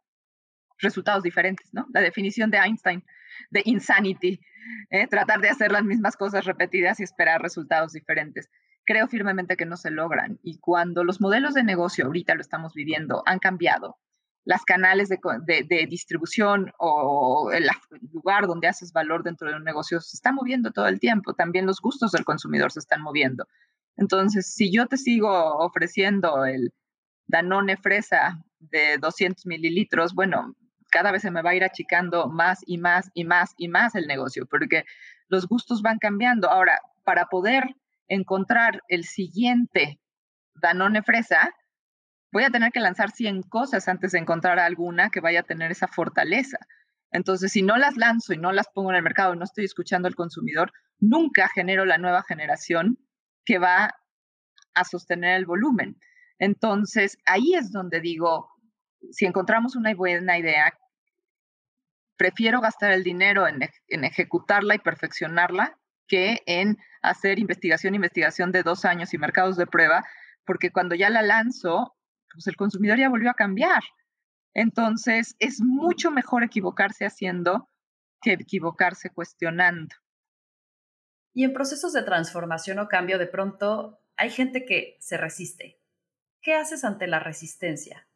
resultados 0.79 1.23
diferentes, 1.23 1.69
¿no? 1.73 1.87
La 1.93 2.01
definición 2.01 2.49
de 2.49 2.57
Einstein 2.57 3.03
de 3.49 3.61
insanity, 3.65 4.39
¿eh? 4.89 5.07
tratar 5.07 5.41
de 5.41 5.49
hacer 5.49 5.71
las 5.71 5.83
mismas 5.83 6.15
cosas 6.15 6.45
repetidas 6.45 6.99
y 6.99 7.03
esperar 7.03 7.41
resultados 7.41 7.93
diferentes. 7.93 8.49
Creo 8.85 9.07
firmemente 9.07 9.57
que 9.57 9.65
no 9.65 9.77
se 9.77 9.91
logran 9.91 10.39
y 10.43 10.59
cuando 10.59 11.03
los 11.03 11.21
modelos 11.21 11.53
de 11.53 11.63
negocio, 11.63 12.05
ahorita 12.05 12.35
lo 12.35 12.41
estamos 12.41 12.73
viviendo, 12.73 13.23
han 13.25 13.39
cambiado, 13.39 13.99
las 14.43 14.63
canales 14.63 15.09
de, 15.09 15.19
de, 15.45 15.85
distribución 15.85 16.71
o 16.79 17.51
el 17.53 17.67
lugar 18.11 18.47
donde 18.47 18.67
haces 18.67 18.91
valor 18.91 19.23
dentro 19.23 19.47
de 19.47 19.55
un 19.55 19.63
negocio 19.63 20.01
se 20.01 20.17
está 20.17 20.31
moviendo 20.31 20.71
todo 20.71 20.87
el 20.87 20.99
tiempo. 20.99 21.33
También 21.33 21.65
los 21.65 21.79
gustos 21.79 22.11
del 22.11 22.25
consumidor 22.25 22.71
se 22.71 22.79
están 22.79 23.01
moviendo. 23.01 23.47
Entonces, 23.97 24.51
si 24.51 24.71
yo 24.71 24.87
te 24.87 24.97
sigo 24.97 25.29
ofreciendo 25.57 26.45
el 26.45 26.73
Danone 27.27 27.77
fresa 27.77 28.43
de 28.59 28.97
200 28.97 29.45
mililitros, 29.45 30.13
bueno, 30.13 30.55
cada 30.91 31.11
vez 31.11 31.21
se 31.21 31.31
me 31.31 31.41
va 31.41 31.51
a 31.51 31.55
ir 31.55 31.63
achicando 31.63 32.27
más 32.27 32.61
y 32.65 32.77
más 32.77 33.11
y 33.13 33.23
más 33.25 33.53
y 33.57 33.67
más 33.67 33.95
el 33.95 34.07
negocio, 34.07 34.45
porque 34.47 34.85
los 35.27 35.47
gustos 35.47 35.81
van 35.81 35.99
cambiando. 35.99 36.49
Ahora, 36.49 36.79
para 37.03 37.27
poder 37.27 37.75
encontrar 38.07 38.81
el 38.87 39.05
siguiente 39.05 39.99
Danone 40.55 41.03
fresa, 41.03 41.53
voy 42.31 42.43
a 42.43 42.49
tener 42.49 42.71
que 42.71 42.79
lanzar 42.79 43.11
100 43.11 43.43
cosas 43.43 43.87
antes 43.87 44.11
de 44.13 44.19
encontrar 44.19 44.59
alguna 44.59 45.09
que 45.09 45.19
vaya 45.19 45.41
a 45.41 45.43
tener 45.43 45.71
esa 45.71 45.87
fortaleza. 45.87 46.57
Entonces, 47.11 47.51
si 47.51 47.61
no 47.61 47.77
las 47.77 47.97
lanzo 47.97 48.33
y 48.33 48.37
no 48.37 48.51
las 48.51 48.67
pongo 48.69 48.91
en 48.91 48.97
el 48.97 49.03
mercado, 49.03 49.35
no 49.35 49.43
estoy 49.43 49.65
escuchando 49.65 50.07
al 50.07 50.15
consumidor, 50.15 50.71
nunca 50.99 51.49
genero 51.53 51.85
la 51.85 51.97
nueva 51.97 52.23
generación 52.23 52.97
que 53.43 53.59
va 53.59 53.91
a 54.73 54.83
sostener 54.85 55.35
el 55.35 55.45
volumen. 55.45 55.97
Entonces, 56.39 57.17
ahí 57.25 57.53
es 57.53 57.71
donde 57.71 57.99
digo, 57.99 58.49
si 59.11 59.25
encontramos 59.25 59.75
una 59.75 59.93
buena 59.93 60.37
idea, 60.37 60.73
prefiero 62.17 62.61
gastar 62.61 62.91
el 62.91 63.03
dinero 63.03 63.47
en, 63.47 63.59
en, 63.87 64.03
ejecutarla 64.05 64.75
y 64.75 64.79
perfeccionarla 64.79 65.77
que 66.07 66.39
en 66.45 66.77
hacer 67.01 67.39
investigación, 67.39 67.95
investigación 67.95 68.51
de 68.51 68.63
dos 68.63 68.85
años 68.85 69.13
y 69.13 69.17
mercados 69.17 69.57
de 69.57 69.67
prueba, 69.67 70.03
porque 70.45 70.71
cuando 70.71 70.95
ya 70.95 71.09
la 71.09 71.21
lanzo, 71.21 71.95
pues 72.33 72.47
el 72.47 72.55
consumidor 72.55 72.97
ya 72.97 73.09
volvió 73.09 73.29
a 73.29 73.35
cambiar. 73.35 73.81
Entonces, 74.53 75.35
es 75.39 75.61
mucho 75.61 76.11
mejor 76.11 76.43
equivocarse 76.43 77.05
haciendo 77.05 77.69
que 78.21 78.33
equivocarse 78.33 79.09
cuestionando. 79.09 79.95
Y 81.33 81.43
en 81.43 81.53
procesos 81.53 81.93
de 81.93 82.03
transformación 82.03 82.79
o 82.79 82.87
cambio, 82.87 83.17
de 83.17 83.27
pronto 83.27 84.01
hay 84.17 84.29
gente 84.29 84.65
que 84.65 84.97
se 84.99 85.17
resiste. 85.17 85.79
¿Qué 86.41 86.55
haces 86.55 86.83
ante 86.83 87.07
la 87.07 87.19
resistencia? 87.19 88.07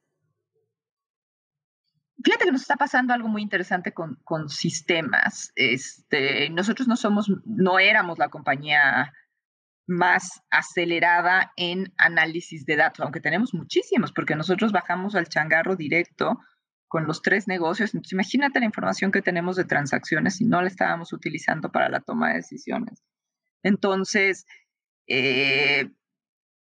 Fíjate 2.23 2.45
que 2.45 2.51
nos 2.51 2.62
está 2.62 2.75
pasando 2.75 3.13
algo 3.13 3.28
muy 3.28 3.41
interesante 3.41 3.93
con, 3.93 4.15
con 4.23 4.49
sistemas. 4.49 5.51
Este, 5.56 6.49
nosotros 6.49 6.88
no 6.88 6.95
somos, 6.95 7.32
no 7.45 7.80
éramos 7.80 8.17
la 8.17 8.30
compañía 8.30 9.13
más 9.87 10.41
acelerada 10.49 11.51
en 11.55 11.93
análisis 11.97 12.65
de 12.65 12.75
datos, 12.75 13.01
aunque 13.01 13.21
tenemos 13.21 13.53
muchísimos, 13.53 14.11
porque 14.11 14.35
nosotros 14.35 14.71
bajamos 14.71 15.15
al 15.15 15.27
changarro 15.27 15.75
directo 15.75 16.39
con 16.87 17.05
los 17.05 17.21
tres 17.21 17.47
negocios. 17.47 17.93
Entonces, 17.93 18.13
imagínate 18.13 18.59
la 18.59 18.65
información 18.65 19.11
que 19.11 19.21
tenemos 19.21 19.55
de 19.55 19.65
transacciones 19.65 20.41
y 20.41 20.45
no 20.45 20.61
la 20.61 20.67
estábamos 20.67 21.13
utilizando 21.13 21.71
para 21.71 21.89
la 21.89 21.99
toma 21.99 22.29
de 22.29 22.35
decisiones. 22.35 23.03
Entonces, 23.63 24.45
eh, 25.07 25.89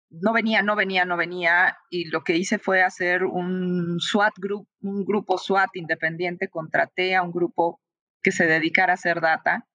no 0.10 0.34
venía, 0.34 0.62
no 0.62 0.76
venía, 0.76 1.06
no 1.06 1.18
venía, 1.18 1.78
y 1.90 2.06
lo 2.06 2.24
que 2.24 2.38
hice 2.38 2.60
fue 2.60 2.84
hacer 2.84 3.24
un 3.24 4.00
SWAT 4.00 4.34
group, 4.38 4.68
un 4.82 5.04
grupo 5.06 5.38
SWAT 5.38 5.76
independiente, 5.76 6.50
contraté 6.50 7.16
a 7.16 7.24
un 7.24 7.32
grupo 7.32 7.82
que 8.22 8.32
se 8.32 8.46
dedicara 8.46 8.94
a 8.94 8.96
hacer 8.96 9.22
data, 9.22 9.68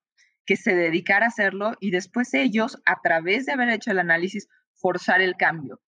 que 0.48 0.56
se 0.56 0.74
dedicara 0.74 1.26
a 1.26 1.28
hacerlo, 1.28 1.74
y 1.78 1.90
después 1.90 2.32
ellos, 2.32 2.80
a 2.86 3.02
través 3.02 3.44
de 3.44 3.52
haber 3.52 3.68
hecho 3.68 3.90
el 3.90 3.98
análisis, 3.98 4.48
forzar 4.72 5.20
el 5.20 5.36
cambio. 5.36 5.78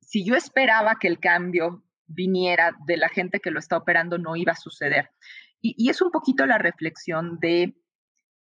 Si 0.00 0.24
yo 0.24 0.36
esperaba 0.36 0.96
que 0.98 1.06
el 1.06 1.20
cambio 1.20 1.84
viniera 2.06 2.72
de 2.86 2.96
la 2.96 3.10
gente 3.10 3.40
que 3.40 3.50
lo 3.50 3.58
está 3.58 3.76
operando, 3.76 4.16
no 4.16 4.34
iba 4.34 4.52
a 4.52 4.56
suceder. 4.56 5.10
Y, 5.60 5.74
y 5.76 5.90
es 5.90 6.00
un 6.00 6.10
poquito 6.10 6.46
la 6.46 6.56
reflexión 6.56 7.38
de 7.40 7.76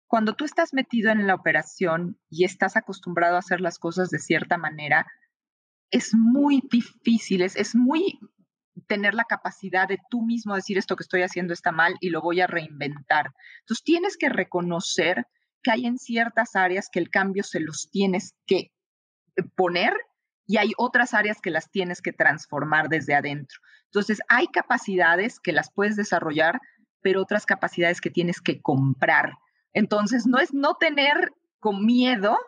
cuando 0.06 0.36
tú 0.36 0.44
estás 0.44 0.72
metido 0.72 1.10
en 1.10 1.26
la 1.26 1.34
operación 1.34 2.16
y 2.30 2.44
estás 2.44 2.76
acostumbrado 2.76 3.34
a 3.34 3.40
hacer 3.40 3.60
las 3.60 3.80
cosas 3.80 4.08
de 4.10 4.20
cierta 4.20 4.58
manera, 4.58 5.04
es 5.90 6.14
muy 6.14 6.62
difícil, 6.70 7.42
es, 7.42 7.56
es 7.56 7.74
muy 7.74 8.20
tener 8.86 9.14
la 9.14 9.24
capacidad 9.24 9.88
de 9.88 9.98
tú 10.10 10.22
mismo 10.22 10.54
decir 10.54 10.78
esto 10.78 10.94
que 10.94 11.02
estoy 11.02 11.22
haciendo 11.22 11.52
está 11.52 11.72
mal 11.72 11.96
y 11.98 12.10
lo 12.10 12.22
voy 12.22 12.40
a 12.40 12.46
reinventar. 12.46 13.32
Entonces 13.62 13.82
tienes 13.82 14.16
que 14.16 14.28
reconocer 14.28 15.26
que 15.66 15.72
hay 15.72 15.86
en 15.86 15.98
ciertas 15.98 16.54
áreas 16.54 16.88
que 16.88 17.00
el 17.00 17.10
cambio 17.10 17.42
se 17.42 17.58
los 17.58 17.90
tienes 17.90 18.36
que 18.46 18.70
eh, 19.36 19.42
poner 19.56 19.94
y 20.46 20.58
hay 20.58 20.70
otras 20.78 21.12
áreas 21.12 21.40
que 21.40 21.50
las 21.50 21.72
tienes 21.72 22.00
que 22.00 22.12
transformar 22.12 22.88
desde 22.88 23.16
adentro. 23.16 23.58
Entonces 23.86 24.20
hay 24.28 24.46
capacidades 24.46 25.40
que 25.40 25.50
las 25.50 25.72
puedes 25.72 25.96
desarrollar, 25.96 26.60
pero 27.02 27.20
otras 27.20 27.46
capacidades 27.46 28.00
que 28.00 28.10
tienes 28.10 28.40
que 28.40 28.62
comprar. 28.62 29.32
Entonces 29.72 30.24
no 30.24 30.38
es 30.38 30.54
no 30.54 30.74
tener 30.74 31.32
con 31.58 31.84
miedo 31.84 32.38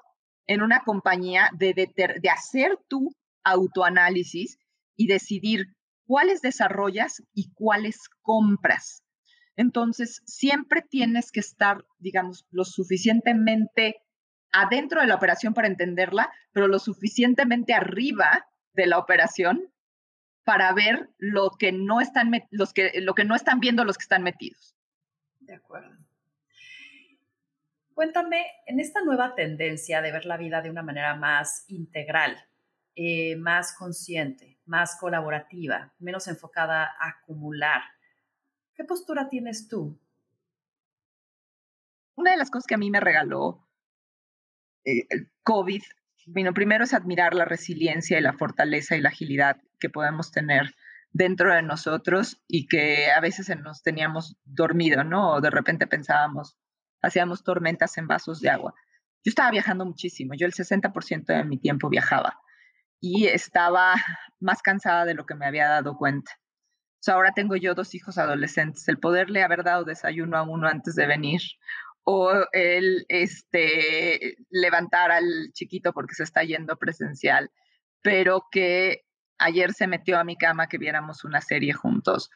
en 0.47 0.63
una 0.63 0.85
compañía 0.85 1.51
de, 1.55 1.75
de, 1.75 2.31
hacer 2.31 2.79
tú 2.87 3.11
autoanálisis 3.43 4.59
y 4.97 5.09
decidir 5.09 5.75
cuáles 6.07 6.41
desarrollas 6.41 7.21
y 7.35 7.51
cuáles 7.53 7.99
compras. 8.23 9.03
Entonces, 9.59 10.23
siempre 10.25 10.83
tienes 10.83 11.33
que 11.33 11.41
estar, 11.41 11.85
digamos, 11.99 12.47
lo 12.53 12.65
suficientemente 12.65 13.97
adentro 14.53 15.01
de 15.01 15.09
la 15.09 15.17
operación 15.17 15.53
para 15.53 15.67
entenderla, 15.67 16.31
pero 16.53 16.69
lo 16.69 16.79
suficientemente 16.79 17.75
arriba 17.75 18.49
de 18.73 18.87
la 18.87 18.99
operación 18.99 19.73
para 20.45 20.73
ver 20.73 21.11
lo 21.19 21.51
que 21.59 21.73
no 21.73 22.01
están, 22.01 22.31
los 22.51 22.73
que, 22.73 23.01
lo 23.01 23.15
que 23.15 23.25
no 23.25 23.35
están 23.35 23.59
viendo 23.59 23.85
los 23.85 23.99
que 23.99 24.05
están 24.05 24.23
metidos. 24.23 24.77
De 25.41 25.55
acuerdo. 25.55 25.97
Cuéntame, 27.95 28.47
en 28.67 28.79
esta 28.79 29.01
nueva 29.01 29.35
tendencia 29.35 30.01
de 30.03 30.13
ver 30.13 30.25
la 30.25 30.37
vida 30.37 30.63
de 30.63 30.71
una 30.71 30.85
manera 30.85 31.17
más 31.17 31.65
integral, 31.67 32.37
eh, 32.95 33.35
más 33.35 33.75
consciente, 33.77 34.61
más 34.67 34.97
colaborativa, 35.01 35.93
menos 35.99 36.29
enfocada 36.29 36.85
a 36.85 37.09
acumular, 37.09 37.83
¿qué 38.79 38.85
postura 38.85 39.29
tienes 39.29 39.67
tú? 39.69 40.01
Una 42.15 42.31
de 42.31 42.37
las 42.37 42.51
cosas 42.51 42.67
que 42.67 42.77
a 42.77 42.79
mí 42.79 42.91
me 42.91 43.01
regaló 43.01 43.69
eh, 44.85 45.05
el 45.11 45.33
COVID, 45.43 45.83
bueno, 46.27 46.55
primero 46.55 46.85
es 46.85 46.95
admirar 46.95 47.35
la 47.35 47.45
resiliencia 47.45 48.19
y 48.19 48.23
la 48.23 48.35
fortaleza 48.35 48.97
y 48.97 49.01
la 49.01 49.09
agilidad 49.09 49.61
que 49.81 49.91
podemos 49.91 50.31
tener 50.31 50.75
dentro 51.11 51.53
de 51.53 51.63
nosotros 51.63 52.43
y 52.47 52.69
que 52.69 53.11
a 53.11 53.21
veces 53.21 53.49
nos 53.59 53.83
teníamos 53.83 54.37
dormido, 54.45 55.03
¿no? 55.03 55.33
O 55.33 55.41
de 55.41 55.51
repente 55.51 55.87
pensábamos, 55.87 56.57
hacíamos 57.03 57.43
tormentas 57.43 57.99
en 57.99 58.07
vasos 58.07 58.41
de 58.41 58.51
agua. 58.51 58.75
Yo 59.25 59.31
estaba 59.31 59.51
viajando 59.51 59.87
muchísimo, 59.87 60.35
yo 60.35 60.47
el 60.47 60.53
60% 60.53 61.25
de 61.27 61.45
mi 61.45 61.59
tiempo 61.59 61.89
viajaba 61.89 62.39
y 63.01 63.27
estaba 63.27 63.95
más 64.39 64.63
cansada 64.63 65.05
de 65.05 65.15
lo 65.15 65.27
que 65.27 65.35
me 65.35 65.47
había 65.47 65.67
dado 65.69 65.97
cuenta. 65.97 66.31
Ahora 67.07 67.33
tengo 67.33 67.57
yo 67.57 67.75
dos 67.75 67.95
hijos 67.95 68.19
adolescentes, 68.19 68.89
el 68.89 68.99
poderle 68.99 69.43
haber 69.43 69.63
dado 69.63 69.85
desayuno 69.85 70.37
a 70.37 70.43
uno 70.43 70.69
antes 70.69 70.95
de 70.95 71.07
venir 71.07 71.41
o 72.05 72.33
el 72.53 73.05
este, 73.09 74.37
levantar 74.51 75.11
al 75.11 75.51
chiquito 75.53 75.93
porque 75.93 76.15
se 76.15 76.25
está 76.25 76.43
yendo 76.43 76.77
presencial, 76.77 77.51
pero 78.03 78.47
que 78.51 79.03
ayer 79.39 79.73
se 79.73 79.87
metió 79.87 80.19
a 80.19 80.25
mi 80.25 80.37
cama 80.37 80.69
que 80.69 80.79
viéramos 80.79 81.25
una 81.25 81.41
serie 81.41 81.73
juntos. 81.73 82.31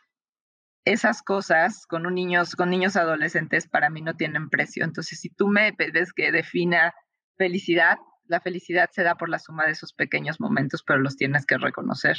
Esas 0.84 1.22
cosas 1.22 1.86
con, 1.86 2.02
niños, 2.14 2.54
con 2.56 2.70
niños 2.70 2.96
adolescentes 2.96 3.68
para 3.68 3.88
mí 3.88 4.02
no 4.02 4.14
tienen 4.14 4.50
precio. 4.50 4.84
Entonces, 4.84 5.20
si 5.20 5.30
tú 5.30 5.48
me 5.48 5.72
ves 5.72 6.12
que 6.12 6.32
defina 6.32 6.92
felicidad, 7.38 7.96
la 8.26 8.40
felicidad 8.40 8.90
se 8.92 9.02
da 9.02 9.14
por 9.14 9.28
la 9.28 9.38
suma 9.38 9.64
de 9.64 9.72
esos 9.72 9.92
pequeños 9.92 10.40
momentos, 10.40 10.82
pero 10.86 10.98
los 10.98 11.16
tienes 11.16 11.46
que 11.46 11.58
reconocer. 11.58 12.18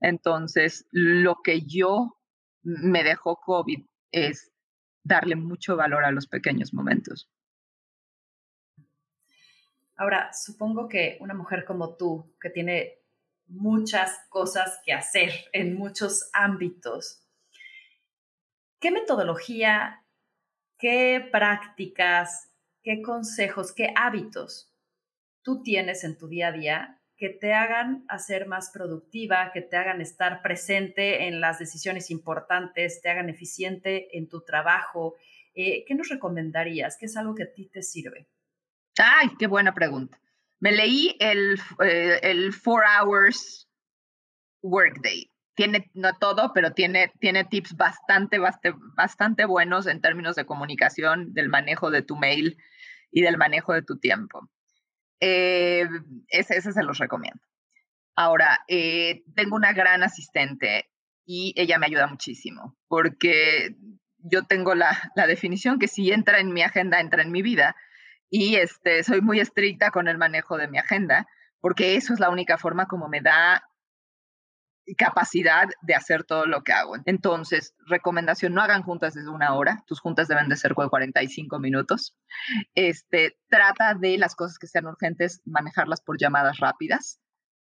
Entonces, 0.00 0.86
lo 0.90 1.36
que 1.42 1.62
yo 1.62 2.18
me 2.62 3.04
dejó 3.04 3.36
COVID 3.36 3.86
es 4.12 4.52
darle 5.02 5.36
mucho 5.36 5.76
valor 5.76 6.04
a 6.04 6.10
los 6.10 6.26
pequeños 6.26 6.72
momentos. 6.72 7.30
Ahora, 9.96 10.32
supongo 10.32 10.88
que 10.88 11.18
una 11.20 11.34
mujer 11.34 11.64
como 11.64 11.96
tú, 11.96 12.34
que 12.40 12.50
tiene 12.50 12.98
muchas 13.46 14.18
cosas 14.28 14.80
que 14.84 14.92
hacer 14.92 15.30
en 15.52 15.76
muchos 15.76 16.30
ámbitos. 16.32 17.22
¿Qué 18.80 18.90
metodología, 18.90 20.04
qué 20.78 21.28
prácticas, 21.30 22.50
qué 22.82 23.02
consejos, 23.02 23.72
qué 23.72 23.92
hábitos 23.96 24.74
tú 25.44 25.62
tienes 25.62 26.02
en 26.02 26.18
tu 26.18 26.26
día 26.26 26.48
a 26.48 26.52
día 26.52 27.00
que 27.16 27.28
te 27.28 27.52
hagan 27.52 28.04
hacer 28.08 28.46
más 28.46 28.70
productiva, 28.70 29.50
que 29.52 29.62
te 29.62 29.76
hagan 29.76 30.00
estar 30.00 30.42
presente 30.42 31.28
en 31.28 31.40
las 31.40 31.58
decisiones 31.58 32.10
importantes, 32.10 33.00
te 33.00 33.10
hagan 33.10 33.28
eficiente 33.28 34.16
en 34.16 34.28
tu 34.28 34.44
trabajo? 34.44 35.14
Eh, 35.54 35.84
¿Qué 35.86 35.94
nos 35.94 36.08
recomendarías? 36.08 36.96
¿Qué 36.98 37.06
es 37.06 37.16
algo 37.16 37.34
que 37.34 37.44
a 37.44 37.52
ti 37.52 37.68
te 37.68 37.82
sirve? 37.82 38.28
Ay, 38.98 39.30
qué 39.38 39.46
buena 39.46 39.74
pregunta. 39.74 40.20
Me 40.60 40.72
leí 40.72 41.16
el, 41.20 41.58
eh, 41.84 42.18
el 42.22 42.52
Four 42.52 42.82
Hours 42.84 43.68
Workday. 44.62 45.30
Tiene, 45.54 45.90
no 45.94 46.12
todo, 46.18 46.52
pero 46.52 46.72
tiene, 46.72 47.12
tiene 47.20 47.44
tips 47.44 47.76
bastante, 47.76 48.38
bastante, 48.38 48.78
bastante 48.96 49.44
buenos 49.44 49.86
en 49.86 50.00
términos 50.00 50.34
de 50.34 50.46
comunicación, 50.46 51.32
del 51.32 51.48
manejo 51.48 51.90
de 51.90 52.02
tu 52.02 52.16
mail 52.16 52.56
y 53.12 53.22
del 53.22 53.36
manejo 53.36 53.72
de 53.72 53.82
tu 53.82 53.98
tiempo. 53.98 54.50
Eh, 55.20 55.88
ese, 56.28 56.60
se 56.60 56.82
los 56.82 56.98
recomiendo. 56.98 57.40
Ahora, 58.16 58.60
eh, 58.68 59.22
tengo 59.34 59.56
una 59.56 59.72
gran 59.72 60.02
asistente 60.02 60.90
y 61.26 61.52
ella 61.56 61.78
me 61.78 61.86
ayuda 61.86 62.06
muchísimo 62.06 62.76
porque 62.88 63.74
yo 64.18 64.44
tengo 64.44 64.74
la, 64.74 65.10
la 65.16 65.26
definición 65.26 65.78
que 65.78 65.88
si 65.88 66.12
entra 66.12 66.38
en 66.38 66.52
mi 66.52 66.62
agenda, 66.62 67.00
entra 67.00 67.22
en 67.22 67.32
mi 67.32 67.42
vida 67.42 67.74
y 68.30 68.56
este, 68.56 69.04
soy 69.04 69.20
muy 69.20 69.40
estricta 69.40 69.90
con 69.90 70.08
el 70.08 70.18
manejo 70.18 70.56
de 70.56 70.68
mi 70.68 70.78
agenda, 70.78 71.28
porque 71.60 71.96
eso 71.96 72.12
es 72.12 72.20
la 72.20 72.30
única 72.30 72.58
forma 72.58 72.86
como 72.86 73.08
me 73.08 73.20
da 73.20 73.62
capacidad 74.96 75.68
de 75.82 75.94
hacer 75.94 76.24
todo 76.24 76.46
lo 76.46 76.62
que 76.62 76.72
hago. 76.72 76.96
Entonces, 77.06 77.74
recomendación, 77.86 78.54
no 78.54 78.62
hagan 78.62 78.82
juntas 78.82 79.14
desde 79.14 79.30
una 79.30 79.54
hora, 79.54 79.82
tus 79.86 80.00
juntas 80.00 80.28
deben 80.28 80.48
de 80.48 80.56
ser 80.56 80.74
45 80.74 81.58
minutos. 81.58 82.14
Este, 82.74 83.38
trata 83.48 83.94
de 83.94 84.18
las 84.18 84.34
cosas 84.34 84.58
que 84.58 84.66
sean 84.66 84.86
urgentes, 84.86 85.40
manejarlas 85.44 86.00
por 86.02 86.18
llamadas 86.18 86.58
rápidas, 86.58 87.20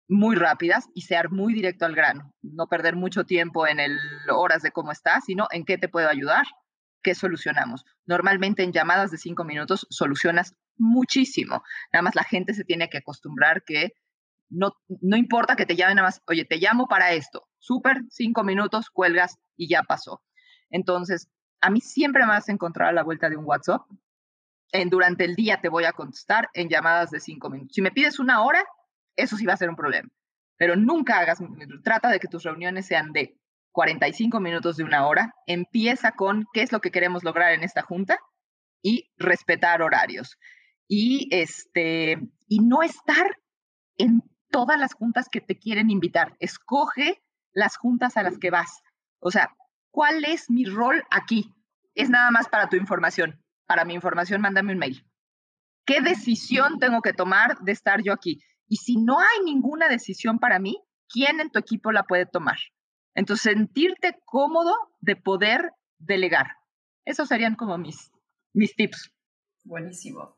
muy 0.08 0.36
rápidas 0.36 0.86
y 0.94 1.02
ser 1.02 1.30
muy 1.30 1.54
directo 1.54 1.86
al 1.86 1.94
grano, 1.94 2.32
no 2.42 2.66
perder 2.66 2.94
mucho 2.96 3.24
tiempo 3.24 3.66
en 3.66 3.80
el 3.80 3.98
horas 4.30 4.62
de 4.62 4.70
cómo 4.70 4.92
estás, 4.92 5.24
sino 5.24 5.46
en 5.50 5.64
qué 5.64 5.78
te 5.78 5.88
puedo 5.88 6.08
ayudar, 6.08 6.46
¿qué 7.02 7.14
solucionamos? 7.14 7.84
Normalmente 8.06 8.62
en 8.62 8.72
llamadas 8.72 9.10
de 9.10 9.18
cinco 9.18 9.44
minutos 9.44 9.86
solucionas 9.90 10.54
muchísimo. 10.76 11.62
Nada 11.92 12.02
más 12.02 12.14
la 12.14 12.24
gente 12.24 12.54
se 12.54 12.64
tiene 12.64 12.88
que 12.88 12.98
acostumbrar 12.98 13.62
que 13.64 13.92
no, 14.48 14.72
no 14.88 15.16
importa 15.16 15.56
que 15.56 15.66
te 15.66 15.76
llamen 15.76 15.96
nada 15.96 16.08
más, 16.08 16.22
oye, 16.26 16.44
te 16.44 16.58
llamo 16.58 16.86
para 16.86 17.12
esto. 17.12 17.48
Súper, 17.58 18.02
cinco 18.10 18.44
minutos, 18.44 18.90
cuelgas 18.90 19.38
y 19.56 19.68
ya 19.68 19.82
pasó. 19.82 20.22
Entonces, 20.70 21.28
a 21.60 21.70
mí 21.70 21.80
siempre 21.80 22.22
me 22.22 22.28
vas 22.28 22.48
a 22.48 22.52
encontrar 22.52 22.88
a 22.88 22.92
la 22.92 23.02
vuelta 23.02 23.28
de 23.28 23.36
un 23.36 23.44
WhatsApp. 23.46 23.82
En, 24.72 24.90
durante 24.90 25.24
el 25.24 25.34
día 25.34 25.60
te 25.60 25.68
voy 25.68 25.84
a 25.84 25.92
contestar 25.92 26.48
en 26.52 26.68
llamadas 26.68 27.10
de 27.10 27.20
cinco 27.20 27.48
minutos. 27.48 27.74
Si 27.74 27.82
me 27.82 27.92
pides 27.92 28.18
una 28.18 28.42
hora, 28.42 28.64
eso 29.16 29.36
sí 29.36 29.46
va 29.46 29.54
a 29.54 29.58
ser 29.58 29.70
un 29.70 29.76
problema. 29.76 30.08
Pero 30.56 30.76
nunca 30.76 31.18
hagas, 31.18 31.38
trata 31.82 32.10
de 32.10 32.20
que 32.20 32.28
tus 32.28 32.42
reuniones 32.42 32.86
sean 32.86 33.12
de 33.12 33.38
45 33.72 34.38
minutos 34.40 34.76
de 34.76 34.84
una 34.84 35.06
hora, 35.06 35.34
empieza 35.46 36.12
con 36.12 36.46
qué 36.52 36.62
es 36.62 36.70
lo 36.70 36.80
que 36.80 36.92
queremos 36.92 37.24
lograr 37.24 37.52
en 37.52 37.64
esta 37.64 37.82
junta 37.82 38.18
y 38.82 39.10
respetar 39.16 39.82
horarios. 39.82 40.38
Y, 40.86 41.28
este, 41.32 42.20
y 42.46 42.60
no 42.60 42.82
estar 42.82 43.26
en 43.96 44.22
todas 44.54 44.78
las 44.78 44.94
juntas 44.94 45.28
que 45.28 45.40
te 45.40 45.58
quieren 45.58 45.90
invitar. 45.90 46.36
Escoge 46.38 47.20
las 47.52 47.76
juntas 47.76 48.16
a 48.16 48.22
las 48.22 48.38
que 48.38 48.52
vas. 48.52 48.84
O 49.18 49.32
sea, 49.32 49.52
¿cuál 49.90 50.24
es 50.24 50.48
mi 50.48 50.64
rol 50.64 51.02
aquí? 51.10 51.52
Es 51.96 52.08
nada 52.08 52.30
más 52.30 52.48
para 52.48 52.68
tu 52.68 52.76
información. 52.76 53.42
Para 53.66 53.84
mi 53.84 53.94
información, 53.94 54.40
mándame 54.40 54.72
un 54.72 54.78
mail. 54.78 55.04
¿Qué 55.84 56.00
decisión 56.00 56.78
tengo 56.78 57.02
que 57.02 57.12
tomar 57.12 57.58
de 57.62 57.72
estar 57.72 58.00
yo 58.04 58.12
aquí? 58.12 58.38
Y 58.68 58.76
si 58.76 58.96
no 58.96 59.18
hay 59.18 59.44
ninguna 59.44 59.88
decisión 59.88 60.38
para 60.38 60.60
mí, 60.60 60.80
¿quién 61.08 61.40
en 61.40 61.50
tu 61.50 61.58
equipo 61.58 61.90
la 61.90 62.04
puede 62.04 62.24
tomar? 62.24 62.58
Entonces, 63.16 63.54
sentirte 63.54 64.20
cómodo 64.24 64.72
de 65.00 65.16
poder 65.16 65.72
delegar. 65.98 66.52
Esos 67.04 67.26
serían 67.26 67.56
como 67.56 67.76
mis, 67.76 68.12
mis 68.52 68.76
tips. 68.76 69.10
Buenísimo. 69.64 70.36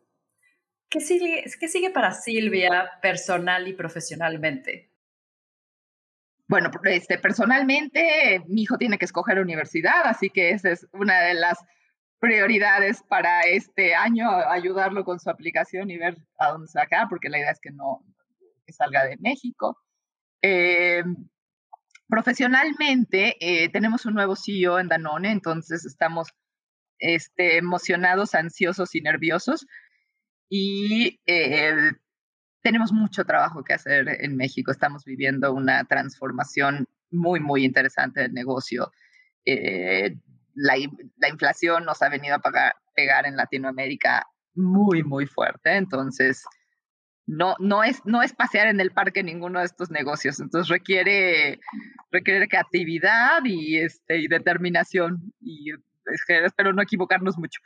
¿Qué 0.88 1.00
sigue, 1.00 1.44
¿Qué 1.58 1.68
sigue 1.68 1.90
para 1.90 2.12
Silvia 2.12 2.90
personal 3.02 3.66
y 3.68 3.74
profesionalmente? 3.74 4.90
Bueno, 6.48 6.70
este, 6.84 7.18
personalmente 7.18 8.42
mi 8.46 8.62
hijo 8.62 8.78
tiene 8.78 8.98
que 8.98 9.04
escoger 9.04 9.40
universidad, 9.40 10.02
así 10.04 10.30
que 10.30 10.50
esa 10.50 10.70
es 10.70 10.86
una 10.92 11.20
de 11.22 11.34
las 11.34 11.58
prioridades 12.20 13.02
para 13.02 13.42
este 13.42 13.94
año, 13.94 14.30
ayudarlo 14.30 15.04
con 15.04 15.18
su 15.18 15.28
aplicación 15.28 15.90
y 15.90 15.98
ver 15.98 16.16
a 16.38 16.52
dónde 16.52 16.70
va 16.74 17.08
porque 17.08 17.28
la 17.28 17.38
idea 17.38 17.50
es 17.50 17.60
que 17.60 17.72
no 17.72 18.04
que 18.64 18.72
salga 18.72 19.04
de 19.04 19.16
México. 19.18 19.80
Eh, 20.42 21.02
Profesionalmente, 22.08 23.36
eh, 23.40 23.68
tenemos 23.70 24.06
un 24.06 24.14
nuevo 24.14 24.36
CEO 24.36 24.78
en 24.78 24.86
Danone, 24.86 25.32
entonces 25.32 25.84
estamos 25.84 26.28
este, 27.00 27.56
emocionados, 27.56 28.36
ansiosos 28.36 28.94
y 28.94 29.00
nerviosos. 29.00 29.66
Y 30.48 31.20
eh, 31.26 31.92
tenemos 32.62 32.92
mucho 32.92 33.24
trabajo 33.24 33.64
que 33.64 33.74
hacer 33.74 34.08
en 34.20 34.36
México. 34.36 34.70
Estamos 34.70 35.04
viviendo 35.04 35.52
una 35.52 35.84
transformación 35.84 36.86
muy, 37.10 37.40
muy 37.40 37.64
interesante 37.64 38.20
del 38.20 38.32
negocio. 38.32 38.92
Eh, 39.44 40.16
la, 40.54 40.74
la, 41.18 41.28
inflación 41.28 41.84
nos 41.84 42.02
ha 42.02 42.08
venido 42.08 42.34
a 42.34 42.40
pagar, 42.40 42.74
pegar 42.94 43.26
en 43.26 43.36
Latinoamérica 43.36 44.26
muy, 44.54 45.02
muy 45.02 45.26
fuerte. 45.26 45.76
Entonces, 45.76 46.44
no, 47.26 47.56
no, 47.58 47.82
es, 47.82 48.00
no 48.04 48.22
es 48.22 48.32
pasear 48.32 48.68
en 48.68 48.80
el 48.80 48.92
parque 48.92 49.22
ninguno 49.22 49.58
de 49.58 49.66
estos 49.66 49.90
negocios, 49.90 50.38
entonces 50.38 50.68
requiere, 50.68 51.58
requiere 52.12 52.48
creatividad 52.48 53.44
y, 53.44 53.78
este, 53.78 54.18
y 54.18 54.28
determinación 54.28 55.32
y 55.40 55.72
es 55.72 56.24
que 56.24 56.44
espero 56.44 56.72
no 56.72 56.82
equivocarnos 56.82 57.36
mucho. 57.36 57.60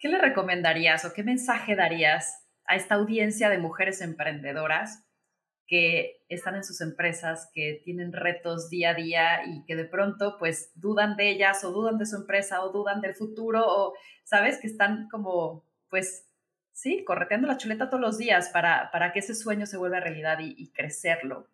¿Qué 0.00 0.08
le 0.08 0.18
recomendarías 0.18 1.04
o 1.04 1.12
qué 1.12 1.22
mensaje 1.22 1.76
darías 1.76 2.48
a 2.64 2.74
esta 2.74 2.94
audiencia 2.94 3.50
de 3.50 3.58
mujeres 3.58 4.00
emprendedoras 4.00 5.06
que 5.66 6.24
están 6.28 6.56
en 6.56 6.64
sus 6.64 6.80
empresas, 6.80 7.50
que 7.54 7.82
tienen 7.84 8.12
retos 8.12 8.70
día 8.70 8.90
a 8.90 8.94
día 8.94 9.44
y 9.46 9.64
que 9.66 9.76
de 9.76 9.84
pronto 9.84 10.36
pues 10.38 10.72
dudan 10.74 11.16
de 11.16 11.30
ellas 11.30 11.62
o 11.64 11.70
dudan 11.70 11.98
de 11.98 12.06
su 12.06 12.16
empresa 12.16 12.62
o 12.64 12.72
dudan 12.72 13.02
del 13.02 13.14
futuro 13.14 13.62
o, 13.64 13.94
sabes, 14.24 14.58
que 14.58 14.66
están 14.66 15.08
como 15.10 15.64
pues 15.90 16.26
sí, 16.72 17.04
correteando 17.04 17.46
la 17.46 17.58
chuleta 17.58 17.90
todos 17.90 18.00
los 18.00 18.16
días 18.16 18.48
para, 18.48 18.90
para 18.90 19.12
que 19.12 19.18
ese 19.18 19.34
sueño 19.34 19.66
se 19.66 19.76
vuelva 19.76 20.00
realidad 20.00 20.38
y, 20.40 20.54
y 20.56 20.72
crecerlo. 20.72 21.46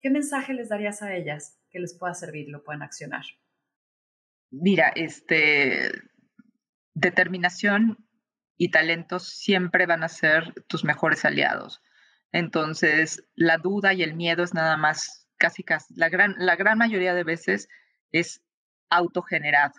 ¿Qué 0.00 0.10
mensaje 0.10 0.52
les 0.52 0.68
darías 0.68 1.00
a 1.00 1.14
ellas 1.14 1.60
que 1.70 1.78
les 1.78 1.96
pueda 1.96 2.12
servir, 2.12 2.48
lo 2.48 2.64
puedan 2.64 2.82
accionar? 2.82 3.24
Mira, 4.50 4.92
este, 4.94 5.90
determinación 6.96 7.98
y 8.56 8.70
talentos 8.70 9.28
siempre 9.28 9.86
van 9.86 10.02
a 10.02 10.08
ser 10.08 10.54
tus 10.66 10.82
mejores 10.82 11.24
aliados. 11.24 11.82
Entonces, 12.32 13.22
la 13.34 13.58
duda 13.58 13.92
y 13.92 14.02
el 14.02 14.14
miedo 14.14 14.42
es 14.42 14.54
nada 14.54 14.76
más, 14.78 15.28
casi 15.36 15.62
casi, 15.62 15.94
la 15.94 16.08
gran, 16.08 16.34
la 16.38 16.56
gran 16.56 16.78
mayoría 16.78 17.14
de 17.14 17.22
veces 17.22 17.68
es 18.12 18.42
autogenerado. 18.88 19.74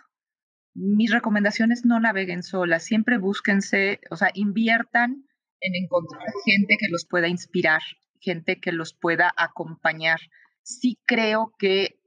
Mis 0.74 1.10
recomendaciones 1.10 1.84
no 1.84 1.98
naveguen 1.98 2.44
solas, 2.44 2.84
siempre 2.84 3.18
búsquense, 3.18 4.00
o 4.10 4.16
sea, 4.16 4.30
inviertan 4.34 5.26
en 5.60 5.74
encontrar 5.74 6.22
gente 6.44 6.76
que 6.78 6.88
los 6.88 7.04
pueda 7.04 7.26
inspirar, 7.26 7.82
gente 8.20 8.60
que 8.60 8.70
los 8.70 8.94
pueda 8.94 9.32
acompañar. 9.36 10.20
Sí 10.62 10.98
creo 11.04 11.52
que 11.58 12.00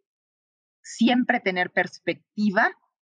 siempre 0.82 1.42
tener 1.42 1.72
perspectiva 1.72 2.72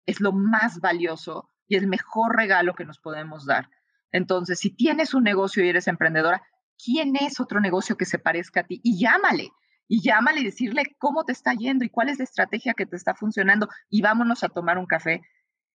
es 0.07 0.20
lo 0.20 0.33
más 0.33 0.80
valioso 0.80 1.54
y 1.66 1.77
el 1.77 1.87
mejor 1.87 2.37
regalo 2.37 2.74
que 2.74 2.85
nos 2.85 2.98
podemos 2.98 3.46
dar. 3.46 3.70
Entonces, 4.12 4.59
si 4.59 4.70
tienes 4.70 5.14
un 5.14 5.24
negocio 5.24 5.64
y 5.64 5.68
eres 5.68 5.88
emprendedora, 5.88 6.42
¿quién 6.83 7.16
es 7.16 7.40
otro 7.40 7.61
negocio 7.61 7.96
que 7.96 8.05
se 8.05 8.18
parezca 8.18 8.61
a 8.61 8.64
ti? 8.64 8.81
Y 8.85 8.98
llámale, 8.98 9.50
y 9.88 10.03
llámale 10.03 10.40
y 10.40 10.44
decirle 10.44 10.96
cómo 10.98 11.24
te 11.24 11.33
está 11.33 11.53
yendo 11.55 11.85
y 11.85 11.90
cuál 11.90 12.09
es 12.09 12.18
la 12.18 12.24
estrategia 12.24 12.74
que 12.74 12.87
te 12.87 12.96
está 12.96 13.14
funcionando 13.14 13.68
y 13.90 14.03
vámonos 14.03 14.44
a 14.44 14.48
tomar 14.48 14.79
un 14.79 14.87
café. 14.87 15.22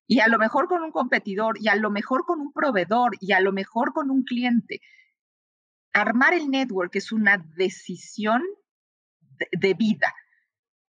Y 0.06 0.20
a 0.20 0.28
lo 0.28 0.38
mejor 0.38 0.68
con 0.68 0.82
un 0.82 0.90
competidor, 0.90 1.56
y 1.60 1.68
a 1.68 1.76
lo 1.76 1.90
mejor 1.90 2.24
con 2.24 2.40
un 2.40 2.52
proveedor, 2.52 3.16
y 3.20 3.32
a 3.32 3.40
lo 3.40 3.52
mejor 3.52 3.92
con 3.92 4.10
un 4.10 4.22
cliente. 4.22 4.80
Armar 5.92 6.32
el 6.32 6.50
network 6.50 6.96
es 6.96 7.12
una 7.12 7.44
decisión 7.56 8.42
de, 9.52 9.74
vida. 9.74 10.14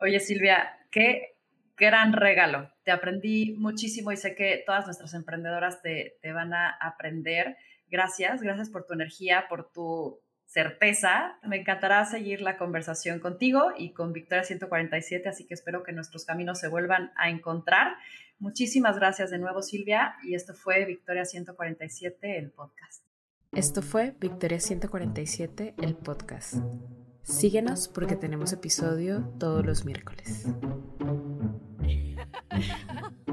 Oye, 0.00 0.18
Silvia, 0.18 0.76
qué 0.90 1.38
gran 1.76 2.12
regalo. 2.12 2.73
Te 2.84 2.90
aprendí 2.90 3.56
muchísimo 3.58 4.12
y 4.12 4.16
sé 4.16 4.34
que 4.34 4.62
todas 4.66 4.84
nuestras 4.84 5.14
emprendedoras 5.14 5.82
te, 5.82 6.18
te, 6.22 6.32
van 6.32 6.52
a 6.52 6.76
aprender. 6.80 7.56
Gracias, 7.88 8.42
gracias 8.42 8.68
por 8.68 8.86
tu 8.86 8.92
energía, 8.92 9.46
por 9.48 9.72
tu 9.72 10.20
certeza. 10.46 11.38
Me 11.42 11.56
encantará 11.56 12.04
seguir 12.04 12.40
la 12.40 12.56
conversación 12.56 13.18
contigo 13.20 13.72
y 13.76 13.92
con 13.92 14.12
Victoria 14.12 14.44
147, 14.44 15.28
así 15.28 15.46
que 15.46 15.54
espero 15.54 15.82
que 15.82 15.92
nuestros 15.92 16.24
caminos 16.24 16.60
se 16.60 16.68
vuelvan 16.68 17.12
a 17.16 17.30
encontrar. 17.30 17.96
Muchísimas 18.38 18.96
gracias 18.98 19.30
de 19.30 19.38
nuevo, 19.38 19.62
Silvia, 19.62 20.16
y 20.22 20.34
esto 20.34 20.54
fue 20.54 20.84
Victoria 20.84 21.24
147, 21.24 22.38
el 22.38 22.50
podcast. 22.50 23.04
Esto 23.52 23.82
fue 23.82 24.14
Victoria 24.20 24.60
147, 24.60 25.74
el 25.80 25.94
podcast. 25.94 26.56
Síguenos 27.22 27.88
porque 27.88 28.16
tenemos 28.16 28.52
episodio 28.52 29.32
todos 29.38 29.64
los 29.64 29.84
miércoles. 29.84 30.46